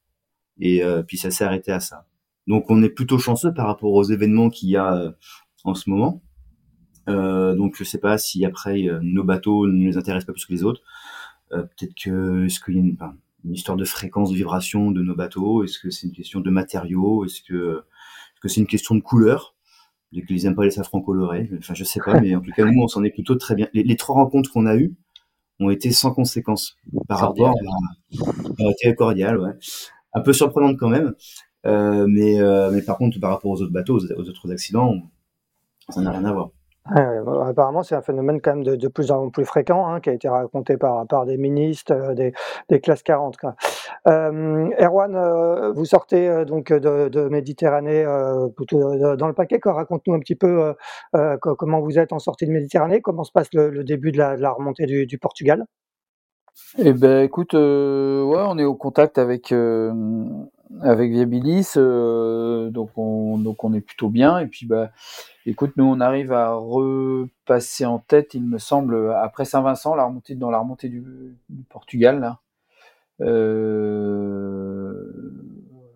[0.59, 2.07] Et euh, puis ça s'est arrêté à ça.
[2.47, 5.11] Donc on est plutôt chanceux par rapport aux événements qu'il y a euh,
[5.63, 6.21] en ce moment.
[7.07, 10.65] Donc je sais pas si après nos bateaux ne les intéressent pas plus que les
[10.65, 10.81] autres.
[11.49, 15.01] Peut-être que est-ce qu'il y a une, enfin, une histoire de fréquence de vibration de
[15.01, 17.25] nos bateaux Est-ce que c'est une question de matériaux?
[17.25, 17.83] Est-ce que
[18.33, 19.55] est-ce que c'est une question de couleur?
[20.13, 22.65] Dès qu'ils aiment pas les safrans colorés Enfin, je sais pas, mais en tout cas,
[22.65, 23.67] nous, on s'en est plutôt très bien.
[23.73, 24.95] Les, les trois rencontres qu'on a eues
[25.59, 26.77] ont été sans conséquence
[27.07, 27.47] par cordial.
[27.47, 28.29] rapport
[28.59, 29.51] à, été cordial, ouais.
[30.13, 31.13] Un peu surprenante quand même,
[31.65, 35.01] euh, mais euh, mais par contre, par rapport aux autres bateaux, aux, aux autres accidents,
[35.89, 36.51] ça n'a rien à voir.
[36.95, 40.13] Euh, apparemment, c'est un phénomène quand même de, plus en plus fréquent, hein, qui a
[40.13, 42.33] été raconté par, par des ministres, euh, des,
[42.69, 43.37] des, classes 40.
[44.07, 48.05] Euh, Erwan, euh, vous sortez euh, donc de, Méditerranée
[48.55, 49.59] plutôt dans le paquet.
[49.63, 50.73] Raconte-nous un petit peu
[51.39, 54.35] comment vous êtes en sortie de Méditerranée, comment se passe le, le début de la,
[54.37, 55.65] la remontée du, du, Portugal?
[56.77, 59.53] Eh ben, écoute, ouais, on est au contact avec
[60.81, 64.39] avec Viabilis, donc on donc on est plutôt bien.
[64.39, 64.91] Et puis bah
[65.49, 70.35] Écoute, nous on arrive à repasser en tête, il me semble, après Saint-Vincent, la remontée
[70.35, 71.37] dans la remontée du,
[71.69, 72.35] Portugal.
[73.21, 74.93] Euh,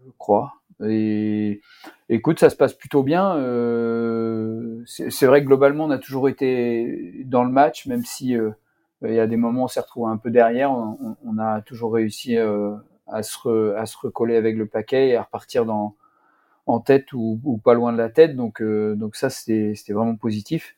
[0.05, 0.53] je crois.
[0.88, 1.59] Et
[2.07, 3.36] écoute, ça se passe plutôt bien.
[3.36, 8.51] Euh, c'est vrai que globalement, on a toujours été dans le match, même si euh,
[9.05, 10.72] il y a des moments où on s'est retrouvé un peu derrière.
[10.72, 12.74] On, on a toujours réussi euh,
[13.12, 15.66] à se, recoller avec le paquet et à repartir
[16.66, 18.36] en tête ou, pas loin de la tête.
[18.36, 20.76] Donc, euh, ça, c'était vraiment positif.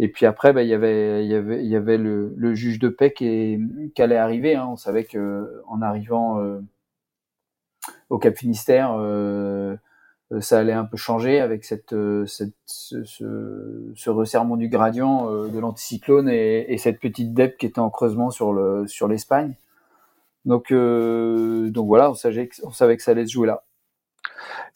[0.00, 1.34] Et puis après, bah, y avait, y
[1.76, 3.58] avait, le, juge de paix qui,
[3.98, 4.54] allait arriver.
[4.54, 4.68] Hein.
[4.70, 6.60] On savait que en arrivant euh,
[8.08, 9.76] au Cap Finistère, euh,
[10.40, 12.50] ça allait un peu changer avec ce,
[14.06, 18.52] resserrement du gradient de l'anticyclone et, et, cette petite dep qui était en creusement sur
[19.08, 19.54] l'Espagne.
[20.48, 23.62] Donc donc voilà, on savait, on savait que ça allait se jouer là.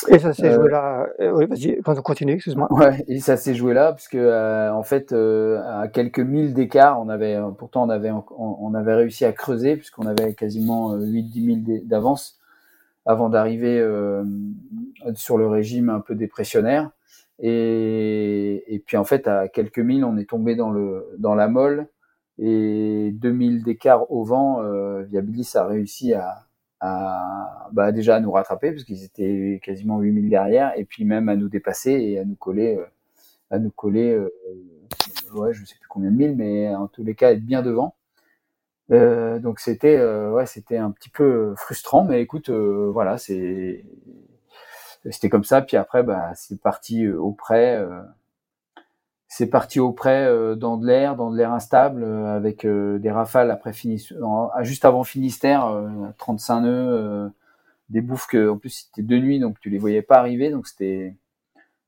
[0.09, 1.07] Et ça s'est joué euh, là.
[1.20, 2.68] Euh, oui, vas-y, continue, excuse-moi.
[2.73, 7.01] Ouais, et ça s'est joué là, parce que euh, en fait, à quelques milles d'écart,
[7.01, 11.81] on avait, pourtant, on avait, on, avait réussi à creuser, puisqu'on avait quasiment 8-10 000
[11.85, 12.39] d'avance
[13.07, 13.79] avant d'arriver
[15.14, 16.91] sur le régime un peu dépressionnaire.
[17.39, 21.49] Et, et, puis en fait, à quelques milles, on est tombé dans le dans la
[21.49, 21.89] molle
[22.45, 24.61] et 2000 d'écart au vent,
[25.03, 26.47] Viabilis a réussi à,
[27.72, 31.36] bah déjà à nous rattraper parce qu'ils étaient quasiment 8000 derrière et puis même à
[31.36, 32.86] nous dépasser et à nous coller euh,
[33.51, 34.30] à nous coller euh,
[35.34, 37.95] ouais je sais plus combien de mille mais en tous les cas être bien devant.
[38.90, 43.84] Euh, donc c'était euh, ouais c'était un petit peu frustrant mais écoute voilà c'est
[45.11, 47.84] c'était comme ça puis après bah c'est parti auprès
[49.35, 53.11] c'est parti auprès euh, dans de l'air, dans de l'air instable, euh, avec euh, des
[53.11, 55.74] rafales après juste avant Finistère,
[56.18, 57.30] 35 nœuds,
[57.89, 60.66] des bouffes que, en plus c'était de nuit, donc tu les voyais pas arriver, donc
[60.66, 61.16] c'était,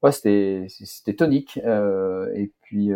[0.03, 1.59] ouais, c'était, c'était tonique.
[1.59, 2.93] et puis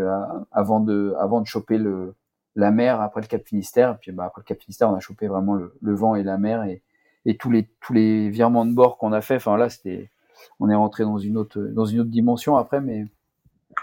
[0.52, 2.14] avant de, avant de choper le,
[2.56, 5.00] la mer après le Cap Finistère, et puis bah, après le Cap Finistère, on a
[5.00, 6.82] chopé vraiment le, le vent et la mer et,
[7.26, 9.36] et tous les tous les virements de bord qu'on a fait.
[9.36, 10.10] Enfin là, c'était,
[10.58, 13.06] on est rentré dans une autre dans une autre dimension après, mais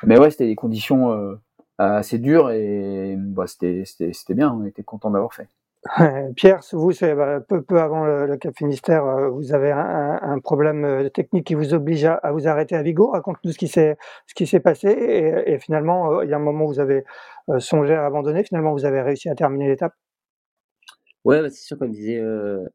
[0.04, 1.36] mais ouais, c'était des conditions euh,
[1.78, 5.50] assez dures et bah, c'était bien, on était content d'avoir fait.
[6.36, 11.10] Pierre, vous, bah, peu, peu avant le, Cap Finistère, euh, vous avez un, problème euh,
[11.10, 13.12] technique qui vous oblige à, vous arrêter à Vigo.
[13.12, 14.88] Raconte-nous ce qui s'est ce qui s'est passé
[15.46, 17.04] et, finalement, il y a un moment où vous avez
[17.60, 18.44] songé à abandonner.
[18.44, 19.94] Finalement, vous avez réussi à terminer l'étape.
[21.24, 22.20] Ouais, bah, c'est sûr, comme disait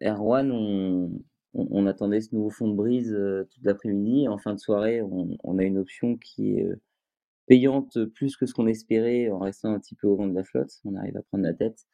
[0.03, 1.11] Erwan, on,
[1.55, 3.17] on, attendait ce nouveau fond de brise
[3.51, 4.29] toute l'après-midi.
[4.29, 6.69] En fin de soirée, on, on, a une option qui est
[7.51, 10.45] payante plus que ce qu'on espérait en restant un petit peu au vent de la
[10.45, 10.71] flotte.
[10.85, 11.85] On arrive à prendre la tête.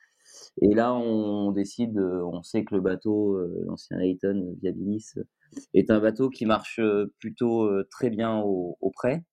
[0.60, 5.14] Et là, on décide, on sait que le bateau, euh, l'ancien Layton Viabilis,
[5.72, 9.24] est un bateau qui marche euh, plutôt euh, très bien au, près.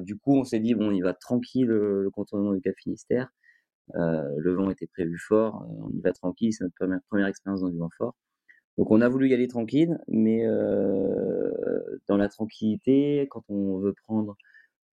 [0.00, 3.32] du coup, on s'est dit, bon, il va tranquille le contournement du Cap Finistère.
[3.94, 7.70] le vent était prévu fort, on y va tranquille, c'est notre première, première expérience dans
[7.70, 8.14] du vent fort.
[8.76, 10.46] Donc on a voulu y aller tranquille, mais
[12.08, 14.36] dans la tranquillité, quand on veut prendre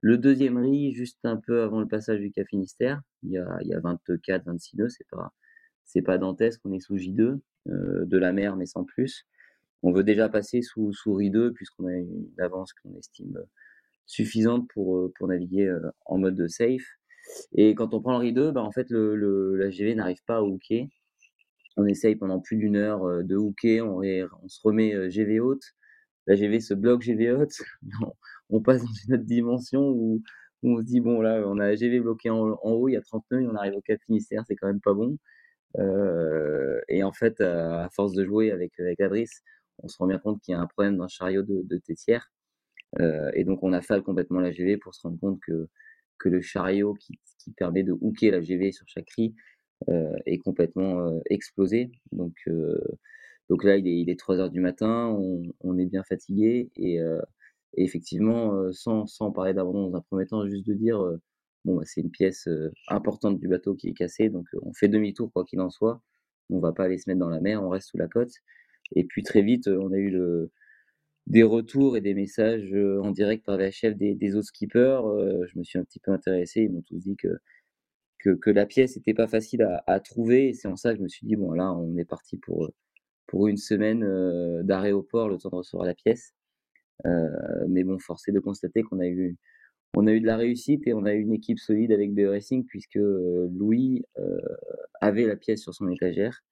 [0.02, 3.58] le deuxième riz, juste un peu avant le passage du Cap Finistère, il y a,
[3.62, 5.34] y a 24, 26 nœuds, c'est pas,
[5.86, 7.40] c'est pas dantesque, on est sous J2,
[7.70, 9.26] euh, de la mer, mais sans plus.
[9.84, 13.40] On veut déjà passer sous, sous RI2, puisqu'on a une avance qu'on estime
[14.08, 16.86] suffisante pour, euh, pour naviguer euh, en mode de safe.
[17.54, 20.38] Et quand on prend le RI2, bah, en fait, le, le, la GV n'arrive pas
[20.38, 20.90] à hooker.
[21.78, 24.02] On essaye pendant plus d'une heure de hooker, on,
[24.44, 25.64] on se remet GV haute.
[26.28, 27.62] La GV se bloque GV haute.
[28.50, 30.22] on passe dans une autre dimension où,
[30.64, 33.02] on se dit, bon, là, on a la GV bloqué en, haut, il y a
[33.02, 35.18] 30 nœuds, et on arrive au Cap Finistère, c'est quand même pas bon.
[35.80, 39.30] Euh, et en fait, à force de jouer avec, avec Adris,
[39.80, 41.78] on se rend bien compte qu'il y a un problème dans le chariot de, de
[41.78, 42.32] Tétière.
[43.00, 45.68] Euh, et donc, on a fait complètement la GV pour se rendre compte que,
[46.20, 49.34] que le chariot qui, qui permet de hooker la GV sur chaque riz
[49.90, 51.92] euh, est complètement explosé.
[52.12, 52.36] Donc,
[53.50, 55.16] donc là, il est, il est 3 heures du matin,
[55.62, 57.00] on, est bien fatigué et,
[57.76, 61.22] et effectivement, euh, sans, sans parler d'abandon dans un premier temps, juste de dire, euh,
[61.66, 64.88] bon, bah, c'est une pièce euh, importante du bateau qui est cassée, donc on fait
[64.90, 66.02] demi-tour quoi qu'il en soit.
[66.50, 68.32] On va pas aller se mettre dans la mer, on reste sous la côte.
[68.96, 70.20] Et puis très vite, on a eu
[71.28, 75.02] des retours et des messages en direct par VHF des, des autres skippers.
[75.48, 77.30] je me suis un petit peu intéressé, ils m'ont tous dit que,
[78.20, 80.50] que, que la pièce n'était pas facile à, à trouver.
[80.50, 82.70] Et c'est en ça que je me suis dit, bon là, on est parti pour,
[83.32, 84.06] pour une semaine
[84.64, 86.34] d'arrêt au port, le temps de recevoir la pièce.
[87.06, 89.38] Mais bon, force est de constater qu'on a eu
[89.96, 92.28] on a eu de la réussite et on a eu une équipe solide avec BE
[92.30, 94.04] Racing puisque Louis
[95.00, 96.44] avait la pièce sur son étagère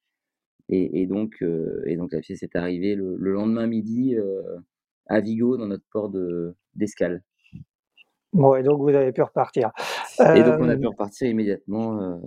[0.69, 1.43] et, donc
[1.85, 4.15] et donc la pièce est arrivée le, lendemain midi
[5.07, 7.23] à Vigo dans notre port de d'escale.
[8.31, 9.71] Bon, et donc vous avez pu repartir.
[10.19, 12.19] Et donc on a pu repartir immédiatement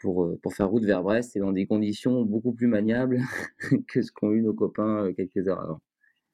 [0.00, 3.20] pour, pour faire route vers Brest et dans des conditions beaucoup plus maniables
[3.88, 5.80] que ce qu'ont eu nos copains quelques heures avant.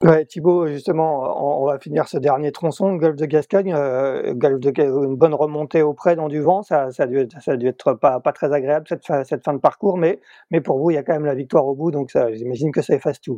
[0.03, 4.71] Ouais, Thibaut, justement, on, va finir ce dernier tronçon, Golfe de Gascogne, euh, Golfe de
[4.81, 7.93] une bonne remontée auprès dans du vent, ça, ça, a, dû, ça a dû être
[7.93, 10.19] pas, pas très agréable cette fin, cette fin de parcours, mais,
[10.49, 12.81] mais pour vous, il y a quand même la victoire au bout, donc j'imagine que
[12.81, 13.37] ça efface tout.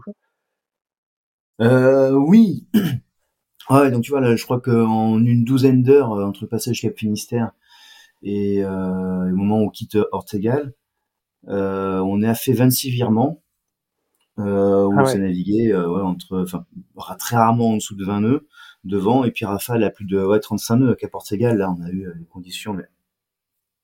[1.62, 2.66] Euh, oui.
[3.70, 6.82] Ouais, donc tu vois, là, je crois qu'en une douzaine d'heures, euh, entre le passage
[6.82, 7.52] Cap Finistère
[8.24, 10.74] et euh, le moment où on quitte Ortegal,
[11.50, 13.42] euh, on a fait 26 virements.
[14.40, 15.12] euh, où Ah on ouais.
[15.12, 16.66] s'est navigué euh, ouais, entre, enfin,
[17.20, 18.48] très rarement en dessous de 20 nœuds
[18.84, 21.58] devant, et puis Rafale à plus de ouais, 35 nœuds à Port Ségal.
[21.58, 22.86] Là, on a eu euh, des conditions, mais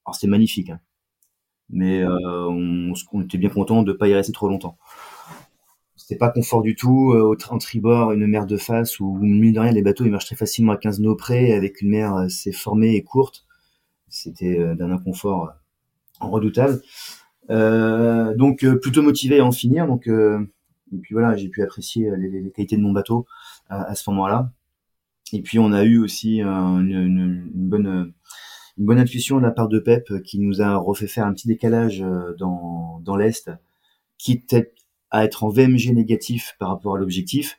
[0.05, 0.69] alors c'était magnifique.
[0.69, 0.80] Hein.
[1.69, 4.77] Mais euh, on, on était bien content de pas y rester trop longtemps.
[6.18, 7.14] Pas confort du tout.
[7.14, 10.26] Euh, en tribord, une mer de face où, mine de rien, les bateaux ils marchent
[10.26, 13.45] très facilement à 15 nœuds près, avec une mer assez formée et courte.
[14.10, 16.82] C'était euh, d'un inconfort euh, redoutable.
[17.49, 19.88] Euh, donc euh, plutôt motivé à en finir.
[19.88, 20.39] Donc euh,
[20.93, 23.26] et puis voilà, j'ai pu apprécier euh, les, qualités de mon bateau
[23.70, 24.51] à, ce moment-là.
[25.34, 28.05] Et puis on a eu aussi euh, une, bonne euh,
[28.78, 31.34] une bonne intuition de la part de Pep euh, qui nous a refait faire un
[31.34, 33.51] petit décalage euh, dans dans l'est,
[34.18, 34.55] quitte
[35.12, 37.57] à être en VMG négatif par rapport à l'objectif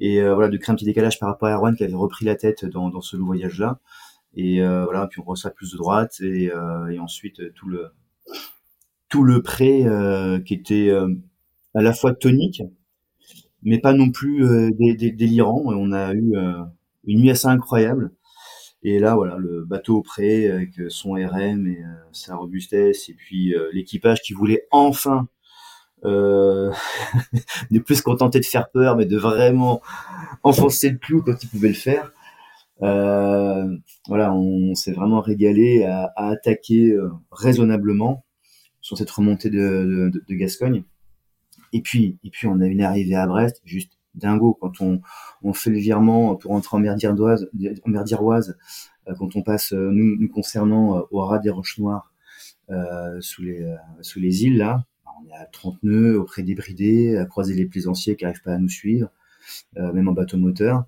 [0.00, 2.24] et euh, voilà de créer un petit décalage par rapport à Erwan qui avait repris
[2.26, 3.80] la tête dans dans ce voyage là.
[4.36, 7.68] Et euh, voilà, puis on reçoit plus de droite et, euh, et ensuite euh, tout
[7.68, 7.92] le
[9.08, 10.90] tout le prêt euh, qui était
[11.74, 12.62] à la fois tonique,
[13.62, 15.62] mais pas non plus dé- dé- délirant.
[15.66, 16.34] On a eu
[17.04, 18.12] une nuit assez incroyable.
[18.84, 21.82] Et là, voilà, le bateau au prêt avec son RM et
[22.12, 25.28] sa robustesse, et puis euh, l'équipage qui voulait enfin
[26.04, 26.72] euh,
[27.70, 29.80] ne plus se contenter de faire peur, mais de vraiment
[30.42, 32.12] enfoncer le clou quand il pouvait le faire.
[32.82, 33.76] Euh,
[34.08, 38.24] voilà, on s'est vraiment régalé à, attaquer euh, raisonnablement
[38.80, 40.82] sur cette remontée de, de, Gascogne.
[41.72, 44.58] Et puis, et puis, on a une arrivée à Brest, juste dingo.
[44.60, 47.48] Quand on, fait le virement pour entrer en mer d'Iroise,
[47.86, 52.12] en euh, quand on passe, nous, nous concernant, au ras des Roches Noires,
[53.20, 54.84] sous les, sous les îles, là,
[55.20, 58.54] on est à 30 nœuds, auprès des bridés, à croiser les plaisanciers qui n'arrivent pas
[58.54, 59.08] à nous suivre,
[59.76, 60.84] euh, même en bateau moteur.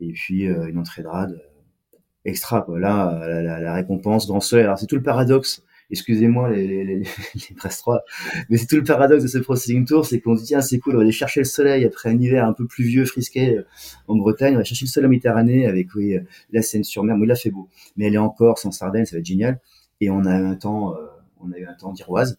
[0.00, 2.66] Et puis, euh, une entrée de rade euh, extra.
[2.76, 4.64] Là, la, récompense, grand soleil.
[4.64, 7.02] Alors, c'est tout le paradoxe excusez-moi les, les,
[7.56, 8.02] presse 3,
[8.48, 10.78] mais c'est tout le paradoxe de ce Processing Tour, c'est qu'on se dit, tiens, c'est
[10.78, 13.66] cool, on va aller chercher le soleil après un hiver un peu pluvieux, frisqué euh,
[14.06, 16.16] en Bretagne, on va chercher le soleil en Méditerranée avec, oui,
[16.52, 19.16] la Seine-sur-Mer, bon, il a fait beau, mais elle est en Corse, en Sardaigne, ça
[19.16, 19.60] va être génial,
[20.00, 20.94] et on a eu un temps,
[21.40, 22.38] on a eu un temps d'Iroise,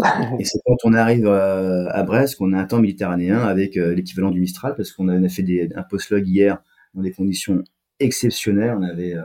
[0.38, 3.94] et c'est quand on arrive euh, à Brest qu'on a un temps méditerranéen avec euh,
[3.94, 6.62] l'équivalent du Mistral, parce qu'on a, fait des, un post-log hier
[6.94, 7.62] dans des conditions
[7.98, 9.22] exceptionnelles, on avait euh,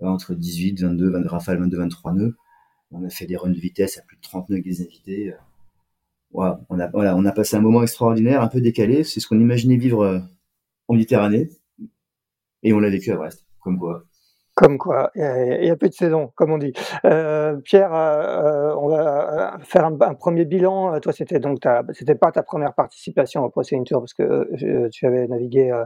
[0.00, 2.36] entre 18, 22, 22 rafales, 22, 23 nœuds,
[2.90, 5.34] on a fait des runs de vitesse à plus de 30 nœuds avec des invités.
[6.32, 9.04] On, a, voilà, on a passé un moment extraordinaire, un peu décalé.
[9.04, 10.22] C'est ce qu'on imaginait vivre
[10.88, 11.50] en Méditerranée.
[12.62, 14.04] Et on l'a vécu à Brest, comme quoi.
[14.60, 16.74] Comme quoi, il n'y a, plus de saison, comme on dit.
[17.06, 21.00] Euh, Pierre, euh, on va faire un, un, premier bilan.
[21.00, 24.88] Toi, c'était donc ta, c'était pas ta première participation au Procéding Tour parce que euh,
[24.90, 25.70] tu avais navigué.
[25.70, 25.84] Euh,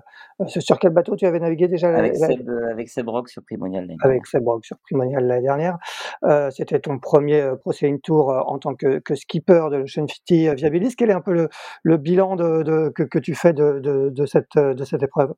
[0.48, 2.70] sur quel bateau tu avais navigué déjà Avec, la, Seb, la...
[2.72, 5.78] avec Seb Rock sur Primonial l'année Avec Seb Rock sur Primonial l'année dernière.
[6.24, 10.96] Euh, c'était ton premier Procéding Tour en tant que, que skipper de l'Ocean 50 Viabilis.
[10.96, 11.48] Quel est un peu le,
[11.84, 15.32] le bilan de, de, que, que, tu fais de, de, de, cette, de cette épreuve?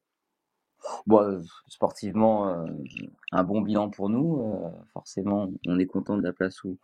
[1.07, 2.67] Bon, sportivement, euh,
[3.33, 4.41] un bon bilan pour nous.
[4.41, 6.79] Euh, forcément, on est content de la place où,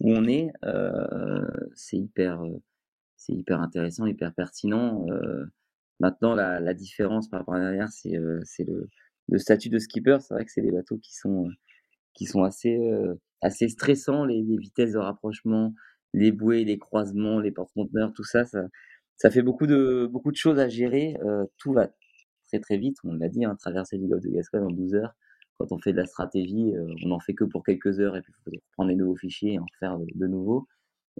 [0.00, 0.50] où on est.
[0.64, 2.42] Euh, c'est hyper,
[3.16, 5.06] c'est hyper intéressant, hyper pertinent.
[6.00, 8.42] maintenant, la, la, différence par rapport à l'arrière, c'est, le,
[9.28, 10.18] le, statut de skipper.
[10.20, 11.48] C'est vrai que c'est des bateaux qui sont,
[12.14, 12.78] qui sont assez,
[13.42, 15.74] assez stressants, les, les, vitesses de rapprochement,
[16.14, 18.62] les bouées, les croisements, les porte-conteneurs, tout ça, ça,
[19.16, 21.16] ça fait beaucoup de, beaucoup de choses à gérer.
[21.58, 21.88] tout va
[22.48, 25.14] très très vite, on l'a dit, hein, traverser du golfe de Gascogne en 12 heures.
[25.58, 28.22] Quand on fait de la stratégie, euh, on n'en fait que pour quelques heures et
[28.22, 30.68] puis il faut prendre les nouveaux fichiers et en refaire de, de nouveau.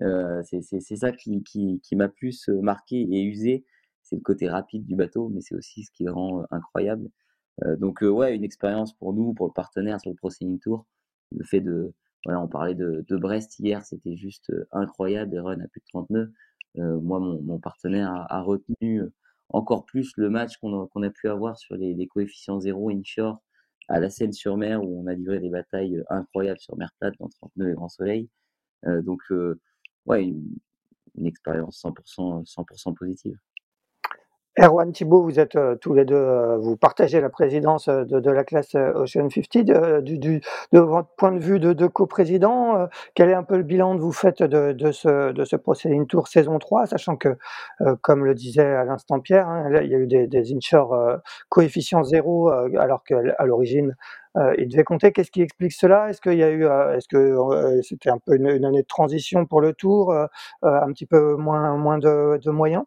[0.02, 3.64] Euh, c'est ça qui, qui, m'a plus marqué et usé.
[4.02, 7.10] C'est le côté rapide du bateau, mais c'est aussi ce qui le rend incroyable.
[7.64, 10.86] Euh, donc ouais, une expérience pour nous, pour le partenaire sur le Processing Tour.
[11.36, 11.92] Le fait de,
[12.24, 15.86] voilà, on parlait de, de Brest hier, c'était juste incroyable, des runs à plus de
[15.88, 16.32] 30 nœuds.
[16.76, 19.02] moi, mon, mon partenaire a retenu
[19.50, 23.40] encore plus le match qu'on a, a, pu avoir sur les, coefficients zéro inshore
[23.88, 27.52] à la Seine-sur-Mer où on a livré des batailles incroyables sur mer plate dans 30
[27.56, 28.28] nœuds et grand soleil.
[28.86, 29.58] Euh, donc, euh,
[30.06, 30.44] ouais, une,
[31.16, 33.38] une expérience 100%, 100 positive.
[34.60, 38.30] Erwan Thibault, vous êtes euh, tous les deux, euh, vous partagez la présidence de, de
[38.30, 39.64] la classe euh, Ocean 50.
[39.64, 40.40] De, du, du,
[40.72, 43.96] de votre point de vue de, de coprésident, euh, quel est un peu le bilan
[43.96, 45.54] que vous faites de, de ce, de ce
[46.06, 47.36] Tour saison 3, sachant que,
[47.82, 50.92] euh, comme le disait à l'instant Pierre, hein, il y a eu des, des inshore
[50.92, 51.16] euh,
[51.50, 53.94] coefficient zéro, alors qu'à l'origine,
[54.56, 55.12] il devait compter.
[55.12, 56.10] Qu'est-ce qui explique cela?
[56.10, 59.46] Est-ce qu'il y a eu, est-ce que c'était un peu une, une, année de transition
[59.46, 60.14] pour le Tour,
[60.62, 62.84] un petit peu moins, moins de moyens?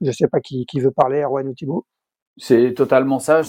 [0.00, 1.86] Je ne sais pas qui, qui, veut parler, Erwan ou Thibault.
[2.36, 3.42] C'est totalement ça.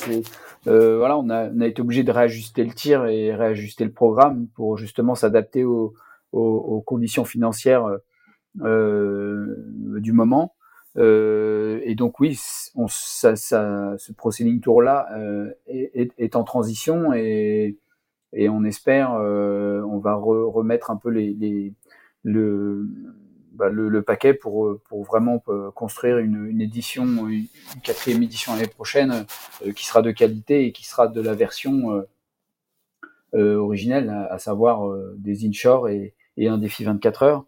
[0.67, 4.77] Euh, voilà, on a, été obligé de réajuster le tir et réajuster le programme pour
[4.77, 5.93] justement s'adapter aux,
[6.31, 7.85] aux, conditions financières
[8.61, 9.55] euh,
[9.99, 10.55] du moment.
[10.97, 12.37] et donc oui,
[12.87, 14.31] ça, ce Pro
[14.61, 15.07] Tour là
[15.67, 17.77] est, est, en transition et,
[18.33, 21.73] et on espère, on va remettre un peu les, les
[22.23, 22.87] le
[23.59, 27.47] bah, le, paquet pour, pour vraiment euh, construire une, une édition, une,
[27.83, 29.25] quatrième édition l'année prochaine
[29.65, 32.05] euh, qui sera de qualité et qui sera de la version
[33.33, 37.45] euh, originelle, à, savoir des inshore et, et un défi 24 heures.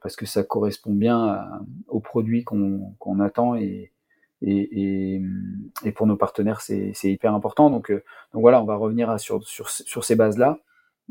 [0.00, 1.50] Parce que ça correspond bien
[1.88, 3.92] aux produits qu'on qu'on attend et,
[4.40, 5.20] et,
[5.84, 7.68] et, pour nos partenaires c'est hyper important.
[7.68, 10.60] Donc, donc voilà, on va revenir sur, sur, sur ces bases-là.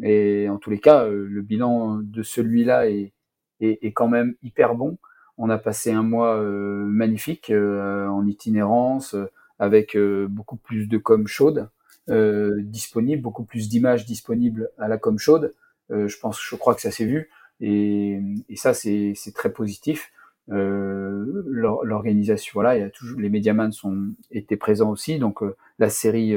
[0.01, 3.13] Et en tous les cas, le bilan de celui-là est,
[3.61, 4.97] est, quand même hyper bon.
[5.37, 9.97] On a passé un mois euh, magnifique euh, en itinérance, euh, avec
[10.27, 11.69] beaucoup plus de com chaude
[12.07, 15.53] disponible, beaucoup plus d'images disponibles à la com chaude.
[15.89, 17.29] je pense, je crois que ça s'est vu,
[17.61, 20.11] et, et ça c'est très positif.
[20.49, 25.39] L'organisation, voilà, il y a toujours les médiamans sont étaient présents aussi, donc
[25.79, 26.35] la série,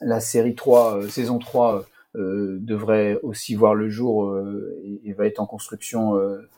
[0.00, 1.82] la série 3, saison 3 euh,
[2.14, 6.48] devrait aussi voir le jour euh, et, va être en construction euh,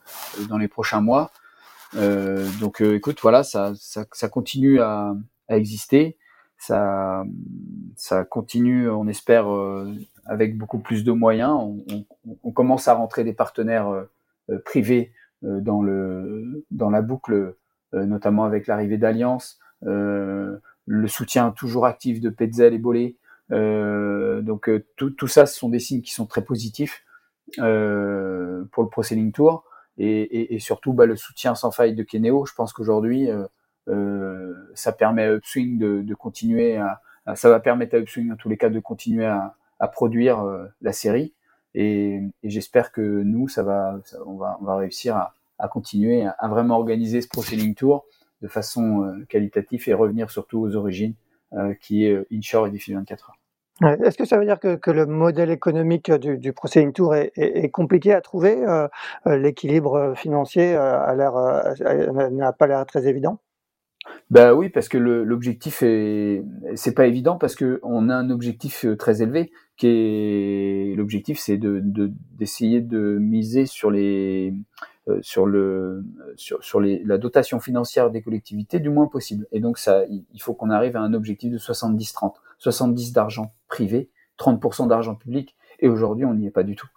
[0.48, 1.30] dans les prochains mois.
[2.60, 5.14] donc écoute, voilà, ça, ça, ça continue à,
[5.48, 6.16] à, exister.
[6.58, 7.24] Ça,
[7.96, 9.46] ça continue, on espère,
[10.24, 11.52] avec beaucoup plus de moyens.
[11.52, 14.06] On, on, on, commence à rentrer des partenaires
[14.64, 17.54] privés dans, le, dans la boucle,
[17.92, 19.58] notamment avec l'arrivée d'Alliance,
[20.86, 23.16] le soutien toujours actif de Petzel et euh,
[23.50, 27.04] donc euh, tout, tout, ça, ce sont des signes qui sont très positifs
[27.58, 29.64] euh, pour le Pro Selling Tour
[29.98, 32.46] et, et, et surtout bah, le soutien sans faille de Keneo.
[32.46, 33.28] Je pense qu'aujourd'hui,
[33.88, 37.00] euh, ça permet à Upswing de, de continuer à,
[37.34, 40.44] ça va permettre à Upswing en tous les cas de continuer à, à produire
[40.80, 41.34] la série
[41.74, 46.26] et, et j'espère que nous, ça va, on va, on va réussir à, à continuer
[46.38, 48.04] à, vraiment organiser ce Pro Selling Tour
[48.42, 51.23] de façon qualitative et revenir surtout aux origines euh,
[51.80, 53.98] qui est euh, inshore et défi 24 heures.
[54.04, 57.32] Est-ce que ça veut dire que, que le modèle économique du, du Proceeding Tour est,
[57.34, 58.86] est, compliqué à trouver euh,
[59.26, 63.40] L'équilibre financier n'a pas l'air très évident?
[64.30, 66.42] Bah oui, parce que l'objectif est,
[66.76, 71.56] c'est pas évident parce que on a un objectif très élevé qui est l'objectif, c'est
[71.56, 71.80] de
[72.32, 74.76] d'essayer de, miser sur les euh,
[75.20, 76.04] sur le
[76.36, 79.46] sur, sur les, la dotation financière des collectivités du moins possible.
[79.52, 84.10] Et donc ça, il faut qu'on arrive à un objectif de 70-30, 70 d'argent privé,
[84.38, 85.56] 30% d'argent public.
[85.80, 86.88] Et aujourd'hui, on n'y est pas du tout.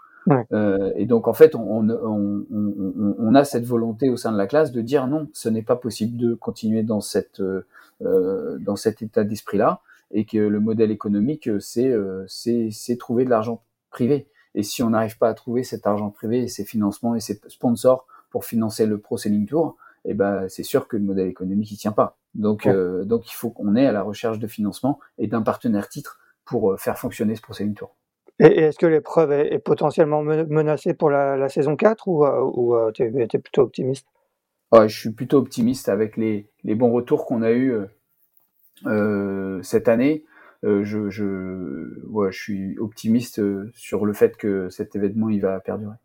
[0.51, 4.37] Euh, et donc en fait, on, on, on, on, a cette volonté au sein de
[4.37, 8.75] la classe de dire non, ce n'est pas possible de continuer dans cette euh, dans
[8.75, 9.81] cet état d'esprit là,
[10.11, 14.27] et que le modèle économique, c'est euh, c'est trouver de l'argent privé.
[14.57, 17.39] Et si on n'arrive pas à trouver cet argent privé et ces financements et ces
[17.47, 21.71] sponsors pour financer le Pro Selling Tour, eh ben, c'est sûr que le modèle économique
[21.71, 22.17] il tient pas.
[22.33, 25.89] Donc, euh, donc il faut qu'on ait à la recherche de financement et d'un partenaire
[25.89, 27.95] titre pour euh, faire fonctionner ce Pro Selling Tour.
[28.39, 33.03] Et est-ce que l'épreuve est, potentiellement menacée pour la, saison 4 ou, euh, ou tu
[33.03, 34.07] es, plutôt optimiste?
[34.73, 37.75] Je suis plutôt optimiste avec les, les bons retours qu'on a eus
[39.61, 40.23] cette année.
[40.63, 45.41] Euh, je, je, ouais, je suis optimiste euh, sur le fait que cet événement il
[45.41, 45.95] va perdurer.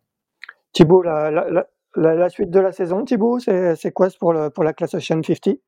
[0.73, 4.65] Thibaut, la, la, la, la suite de la saison, Thibaut, c'est quoi pour, le, pour
[4.65, 5.59] la classe Ocean 50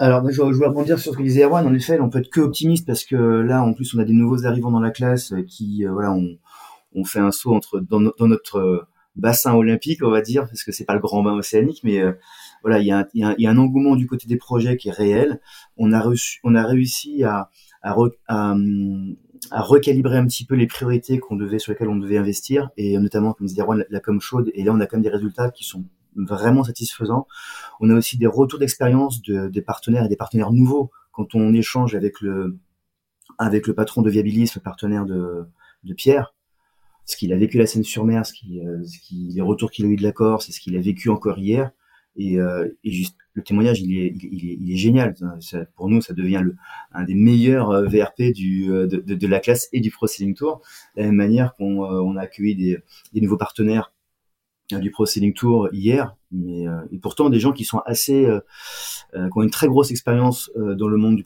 [0.00, 1.64] alors, je, je voulais rebondir sur ce que disait Erwan.
[1.68, 4.12] En effet, on peut être que optimiste parce que là, en plus, on a des
[4.12, 6.36] nouveaux arrivants dans la classe qui, euh, voilà, on,
[6.96, 10.72] on fait un saut entre dans, dans, notre bassin olympique, on va dire, parce que
[10.72, 12.02] c'est pas le grand bain océanique, mais
[12.62, 14.08] voilà, il y, a un, il, y a un, il y, a un engouement du
[14.08, 15.40] côté des projets qui est réel.
[15.76, 17.50] On a, reçu, on a réussi à,
[17.84, 18.54] à,
[19.52, 23.34] recalibrer un petit peu les priorités qu'on devait sur lesquelles on devait investir et notamment
[23.34, 25.64] comme disait Rouen, la, com chaude et là on a quand même des résultats qui
[25.64, 25.84] sont
[26.16, 27.26] vraiment satisfaisants.
[27.80, 31.52] On a aussi des retours d'expérience de, des partenaires et des partenaires nouveaux quand on
[31.52, 32.58] échange avec le
[33.38, 35.46] avec le patron de Viabilisme, partenaire de,
[35.96, 36.34] Pierre,
[37.04, 40.02] ce qu'il a vécu la Seine-sur-Mer, euh, ce qui, les retours qu'il a eu de
[40.02, 41.70] la Corse, et ce qu'il a vécu encore hier.
[42.16, 45.14] Et, euh, juste, le témoignage, il est, il est, il est génial.
[45.40, 46.56] Ça, pour nous, ça devient le,
[46.92, 50.06] un des meilleurs euh, VRP du, euh, de, de, de, la classe et du Pro
[50.06, 50.62] Selling Tour.
[50.96, 52.78] De la même manière qu'on euh, on a accueilli des,
[53.12, 53.92] des nouveaux partenaires
[54.70, 58.40] du Pro Selling Tour hier, mais et pourtant des gens qui sont assez, euh,
[59.12, 61.24] qui ont une très grosse expérience dans le monde du,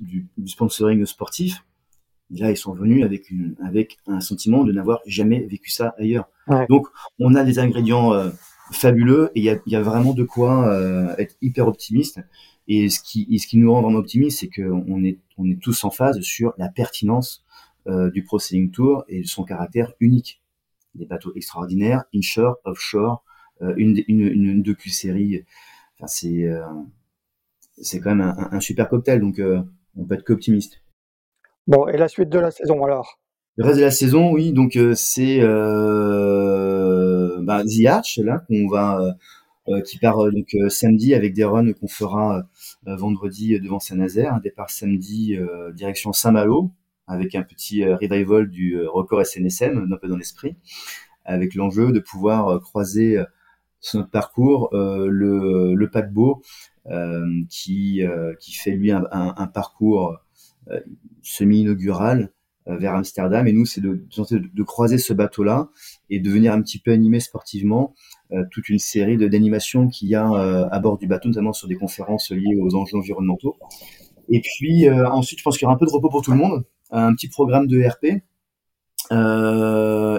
[0.00, 1.66] du, du, sponsoring sportif.
[2.34, 5.94] Et là, ils sont venus avec une, avec un sentiment de n'avoir jamais vécu ça
[5.98, 6.30] ailleurs.
[6.46, 6.66] Ouais.
[6.70, 6.88] Donc,
[7.18, 8.14] on a des ingrédients
[8.72, 12.20] fabuleux et il y a, y a, vraiment de quoi euh, être hyper optimiste.
[12.66, 15.60] Et ce qui, et ce qui nous rend vraiment optimiste, c'est qu'on est, on est
[15.60, 17.44] tous en phase sur la pertinence
[17.86, 20.42] euh, du Pro Sailing Tour et son caractère unique.
[20.94, 23.24] Des bateaux extraordinaires, inshore, offshore,
[23.62, 25.44] euh, une, une, une docu-série
[25.96, 26.48] enfin, c'est
[27.80, 29.40] c'est quand même un, un, super cocktail, donc
[29.96, 30.82] on peut être qu'optimiste.
[31.66, 33.18] Bon, et la suite de la saison alors?
[33.56, 35.40] Le reste de la saison, oui, donc c'est
[37.48, 39.16] bah, The Arch là qu'on va
[39.68, 42.42] euh, qui part euh, donc euh, samedi avec des runs qu'on fera
[42.84, 45.36] vendredi devant Saint-Nazaire, un départ samedi
[45.74, 46.70] direction Saint-Malo
[47.06, 50.56] avec un petit revival du record SNSM un peu dans l'esprit,
[51.24, 53.18] avec l'enjeu de pouvoir croiser
[53.80, 56.42] sur notre parcours le, le paquebot
[57.50, 58.02] qui,
[58.40, 60.18] qui fait lui un, un, parcours
[61.22, 62.30] semi-inaugural
[62.66, 63.46] vers Amsterdam.
[63.46, 65.68] Et nous, c'est de, de, de, croiser ce bateau-là
[66.10, 67.94] et de venir un petit peu animer sportivement
[68.32, 71.68] euh, toute une série d'animations qu'il y a euh, à bord du bateau, notamment sur
[71.68, 73.56] des conférences liées aux enjeux environnementaux.
[74.28, 76.32] Et puis euh, ensuite, je pense qu'il y aura un peu de repos pour tout
[76.32, 78.22] le monde, un petit programme de RP.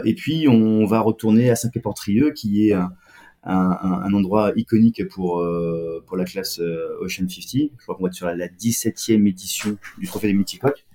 [0.05, 2.91] et puis on va retourner à Saint-Quay-Portrieux, qui est un,
[3.43, 5.45] un, un, endroit iconique pour,
[6.07, 6.59] pour la classe
[6.99, 7.71] Ocean 50.
[7.77, 10.85] Je crois qu'on va être sur la, 17e édition du Trophée des Multicoques.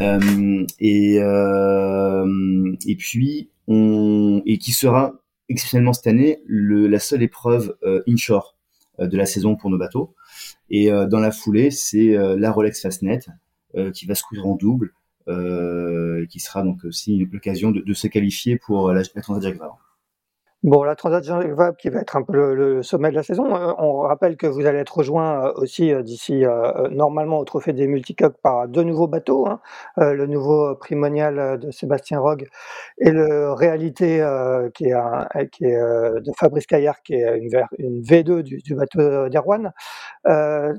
[0.00, 5.14] Euh, et, euh, et puis, on, et qui sera
[5.48, 8.56] exceptionnellement cette année le, la seule épreuve euh, inshore
[9.00, 10.14] euh, de la saison pour nos bateaux.
[10.70, 13.20] Et euh, dans la foulée, c'est la Rolex Fastnet
[13.92, 14.92] qui va se couvrir en double,
[15.26, 19.60] qui sera donc aussi l'occasion de, de, se qualifier pour la, la Transat Jacques.
[20.64, 23.54] Bon, la transaction Vabre qui va être un peu le, sommet de la saison.
[23.54, 26.42] Euh, on rappelle que vous allez être rejoint euh, aussi euh, d'ici
[26.90, 29.60] normalement au Trophée des Multicoques par deux nouveaux bateaux, hein.
[29.98, 32.48] le nouveau Primonial de Sébastien Rogue
[32.96, 34.24] et le Réalité
[34.74, 39.70] qui est, est de Fabrice Caillard, qui est une, une V2 du, bateau d'Erwan.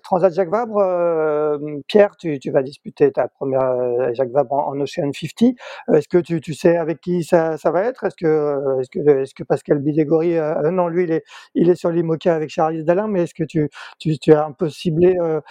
[0.04, 5.56] Transat Jacques Vabre, Pierre, tu, vas disputer ta première Jacques Vabre en, Ocean 50.
[5.94, 8.06] Est-ce que tu, sais avec qui ça, va être?
[8.06, 8.82] Est-ce que,
[9.22, 11.23] est-ce que Pascal Bidégory, euh, euh, non, lui, il est,
[11.55, 13.69] il est sur l'IMOCA avec Charles Dalin, mais est-ce que tu,
[13.99, 15.41] tu, tu, as un peu ciblé euh,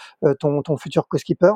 [0.41, 1.53] ton, ton futur co-skipper?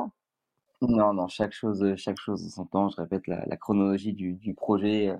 [0.81, 2.89] Non, non, chaque chose, chaque chose en son temps.
[2.89, 5.13] Je répète la, chronologie du, projet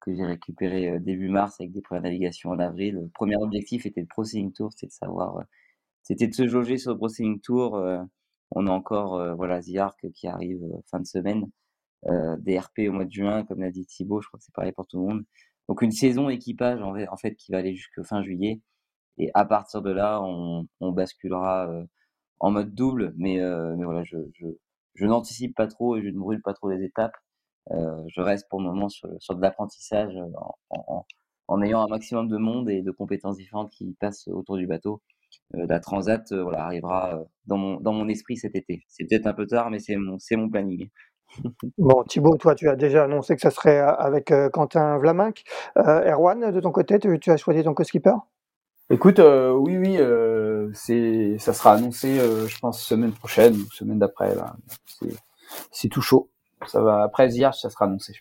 [0.00, 2.94] que j'ai récupéré début mars avec des premières navigations en avril.
[2.94, 4.24] Le premier objectif était le Pro
[4.54, 5.44] Tour, c'était de savoir,
[6.02, 7.08] c'était de se jauger sur le Pro
[7.42, 7.84] Tour.
[8.52, 11.44] on a encore, voilà, The qui arrive fin de semaine.
[12.38, 14.72] des RP au mois de juin, comme l'a dit Thibaut, je crois que c'est pareil
[14.72, 15.24] pour tout le monde.
[15.68, 18.60] Donc une saison équipage en fait qui va aller jusqu'au fin juillet.
[19.18, 21.70] Et à partir de là, on, basculera
[22.40, 23.14] en mode double.
[23.16, 27.16] Mais, voilà, je, n'anticipe pas trop et je ne brûle pas trop les étapes.
[27.70, 30.14] Je reste pour le moment sur, de l'apprentissage
[31.48, 35.02] en, ayant un maximum de monde et de compétences différentes qui passent autour du bateau.
[35.52, 38.84] La transat arrivera dans mon, esprit cet été.
[38.88, 40.88] C'est peut-être un peu tard, mais c'est mon, mon planning.
[41.78, 45.44] Bon, Thibaut, toi, tu as déjà annoncé que ça serait euh, avec euh, Quentin Vlaminck.
[45.78, 48.14] Euh, Erwan, de ton côté, tu, as choisi ton co-skipper?
[48.90, 49.98] Écoute, oui, oui,
[50.74, 54.34] c'est, ça sera annoncé, je pense, semaine prochaine ou semaine d'après.
[55.70, 56.28] C'est, tout chaud.
[56.66, 58.12] Ça va après ça sera annoncé.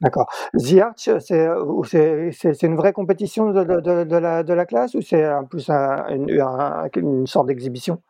[0.00, 0.30] D'accord.
[0.56, 5.44] Ziarch, c'est, c'est, une vraie compétition de, de, la, de la classe ou c'est en
[5.44, 8.00] plus une sorte d'exhibition?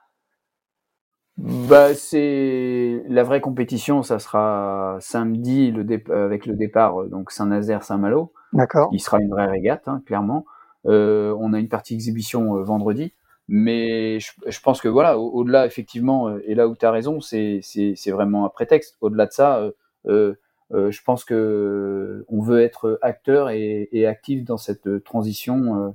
[1.38, 7.84] Bah, c'est la vraie compétition, ça sera samedi le avec le départ euh, donc Saint-Nazaire
[7.84, 8.32] Saint-Malo.
[8.52, 8.90] D'accord.
[8.92, 10.44] Il sera une vraie régate, hein, clairement.
[10.86, 13.14] Euh, on a une partie exhibition euh, vendredi,
[13.46, 17.20] mais je, je, pense que voilà, au-delà effectivement, euh, et là où tu as raison,
[17.20, 17.60] c'est
[18.08, 18.96] vraiment un prétexte.
[19.00, 19.62] Au-delà de ça,
[20.06, 20.34] euh,
[20.72, 25.94] je pense que on veut être acteur et, et actif dans cette transition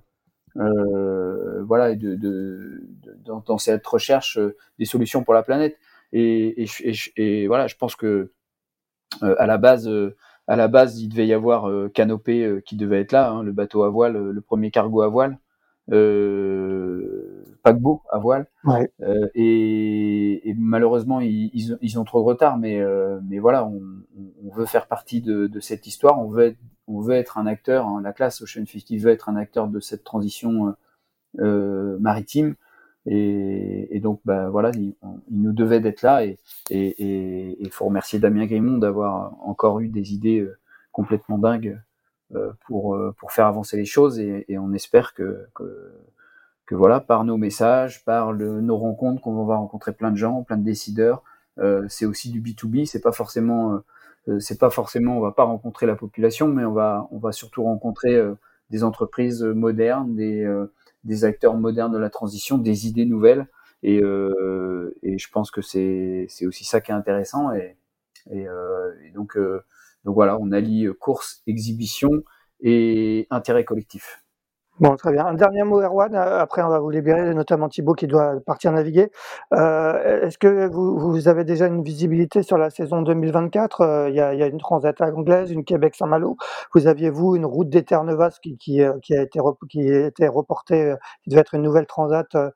[0.57, 5.43] euh, voilà, et de, de, de dans, dans, cette recherche euh, des solutions pour la
[5.43, 5.77] planète.
[6.11, 8.31] Et, et, et, et voilà, je pense que
[9.21, 10.15] euh, à la base, euh,
[10.47, 13.51] à la base, il devait y avoir euh, Canopée qui devait être là, hein, le
[13.51, 15.37] bateau à voile, le premier cargo à voile,
[17.63, 18.47] paquebot à voile.
[18.63, 18.91] Ouais.
[19.35, 22.81] Et, et, malheureusement, ils, ils, ils, ont trop de retard, mais,
[23.23, 23.81] mais voilà, on,
[24.45, 26.57] on, veut faire partie de, de cette histoire, on veut être
[26.87, 29.79] on veut être un acteur, hein, la classe Ocean 50 veut être un acteur de
[29.79, 30.73] cette transition euh,
[31.39, 32.55] euh maritime.
[33.05, 34.95] Et, donc, bah, voilà, il,
[35.29, 36.23] nous devait d'être là.
[36.23, 36.37] Et
[36.69, 40.57] il faut remercier Damien Grimond d'avoir encore eu des idées euh,
[40.93, 41.79] complètement dingues
[42.65, 42.97] pour,
[43.29, 44.19] faire avancer les choses.
[44.19, 49.91] Et, on espère que, que, voilà, par nos messages, par nos rencontres, qu'on va rencontrer
[49.91, 51.23] plein de gens, plein de décideurs.
[51.89, 53.81] C'est aussi du B2B, c'est pas forcément
[54.39, 57.63] c'est pas forcément, on va pas rencontrer la population, mais on va, on va surtout
[57.63, 58.35] rencontrer euh,
[58.69, 60.71] des entreprises modernes, des, euh,
[61.03, 63.47] des acteurs modernes de la transition, des idées nouvelles.
[63.83, 67.51] Et, et je pense que c'est, c'est aussi ça qui est intéressant.
[67.51, 67.75] Et,
[68.31, 69.37] et, et donc,
[70.05, 72.09] donc voilà, on allie course, exhibition
[72.61, 74.22] et intérêt collectif.
[74.79, 75.25] Bon, très bien.
[75.27, 78.71] Un dernier mot, Erwan, euh, après on va vous libérer, notamment Thibaut qui doit partir
[78.71, 79.11] naviguer.
[79.53, 83.81] Euh, est-ce que vous vous avez déjà une visibilité sur la saison 2024?
[83.83, 86.37] Heu, il y a y a une transat anglaise, une Québec-Saint-Malo.
[86.73, 90.27] Vous aviez, vous, une route des Terre-Neuvas qui qui, euh, qui a été qui était
[90.27, 92.51] reportée, heu, qui devait être une nouvelle transat, heu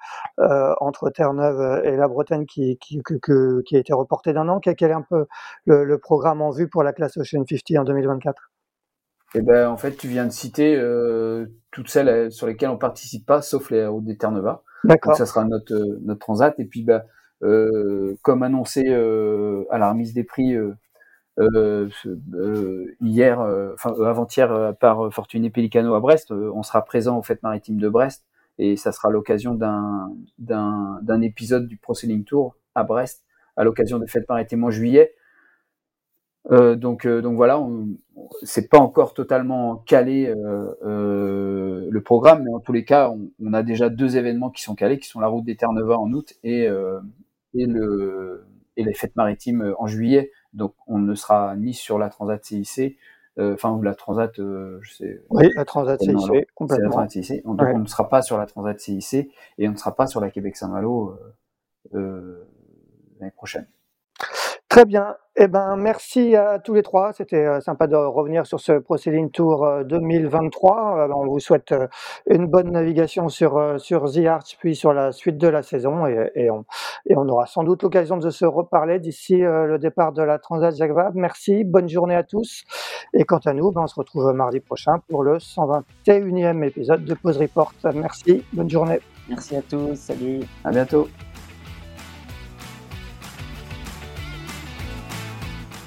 [0.79, 4.59] entre Terre-Neuve, et la Bretagne qui qui qui a été reportée d'un an.
[4.59, 5.27] Quel est un peu
[5.65, 8.49] le le programme en vue pour la classe Ocean 50 en 2024?
[9.35, 12.77] Et ben, en fait, tu viens de citer euh, toutes celles euh, sur lesquelles on
[12.77, 14.63] participe pas, sauf les routes des Terre-Neuva.
[14.83, 16.59] Donc ça sera notre euh, notre transat.
[16.59, 17.05] Et puis, bah,
[17.43, 20.55] euh, comme annoncé euh, à la remise des prix
[23.01, 23.39] hier,
[23.73, 28.25] enfin avant-hier par Fortuné Pelicano à Brest, on sera présent aux Fêtes maritimes de Brest
[28.57, 33.23] et ça sera l'occasion d'un d'un d'un épisode du Pro Sailing Tour à Brest
[33.55, 35.13] à l'occasion des Fêtes maritimes en juillet.
[36.51, 37.61] Euh, donc, euh, donc voilà,
[38.43, 43.29] c'est pas encore totalement calé euh, euh, le programme, mais en tous les cas, on,
[43.43, 46.11] on, a déjà deux événements qui sont calés, qui sont la route des Terre-Neuva en
[46.13, 46.99] août et, euh,
[47.53, 48.45] et, le,
[48.77, 50.31] et les fêtes maritimes en juillet.
[50.53, 52.97] Donc on ne sera ni sur la Transat CIC,
[53.37, 55.21] enfin ou la Transat, je sais.
[55.29, 56.15] Oui, la Transat CIC,
[56.55, 56.85] complètement.
[56.85, 57.43] La Transat CIC.
[57.43, 57.73] Donc ouais.
[57.75, 60.31] on ne sera pas sur la Transat CIC et on ne sera pas sur la
[60.31, 61.17] Québec-Saint-Malo
[61.91, 63.67] l'année prochaine.
[64.69, 65.15] Très bien.
[65.39, 67.13] Eh ben, merci à tous les trois.
[67.13, 70.97] C'était euh, sympa de revenir sur ce Proceeding Tour 2023.
[70.97, 71.87] Euh, on vous souhaite euh,
[72.29, 76.05] une bonne navigation sur, sur The Arch, puis sur la suite de la saison.
[76.07, 76.65] Et, et, on,
[77.05, 80.75] et on, aura sans doute l'occasion de se reparler d'ici le départ de la Transat
[80.75, 81.15] Jacques Vabre.
[81.15, 81.63] Merci.
[81.63, 82.63] Bonne journée à tous.
[83.13, 87.13] Et quant à nous, ben, on se retrouve mardi prochain pour le 121e épisode de
[87.13, 87.73] Pause Report.
[87.93, 88.43] Merci.
[88.53, 88.99] Bonne journée.
[89.29, 89.95] Merci à tous.
[89.95, 90.41] Salut.
[90.65, 91.07] À bientôt.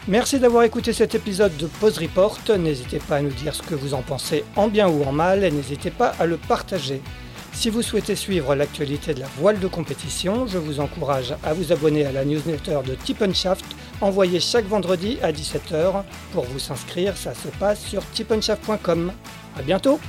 [0.08, 2.38] Merci d'avoir écouté cet épisode de Pause Report.
[2.58, 5.44] N'hésitez pas à nous dire ce que vous en pensez en bien ou en mal
[5.44, 7.02] et n'hésitez pas à le partager.
[7.52, 11.72] Si vous souhaitez suivre l'actualité de la voile de compétition, je vous encourage à vous
[11.72, 13.64] abonner à la newsletter de Tippenshaft
[14.00, 16.02] envoyée chaque vendredi à 17h.
[16.32, 19.12] Pour vous inscrire, ça se passe sur tippenshaft.com.
[19.58, 20.00] À bientôt!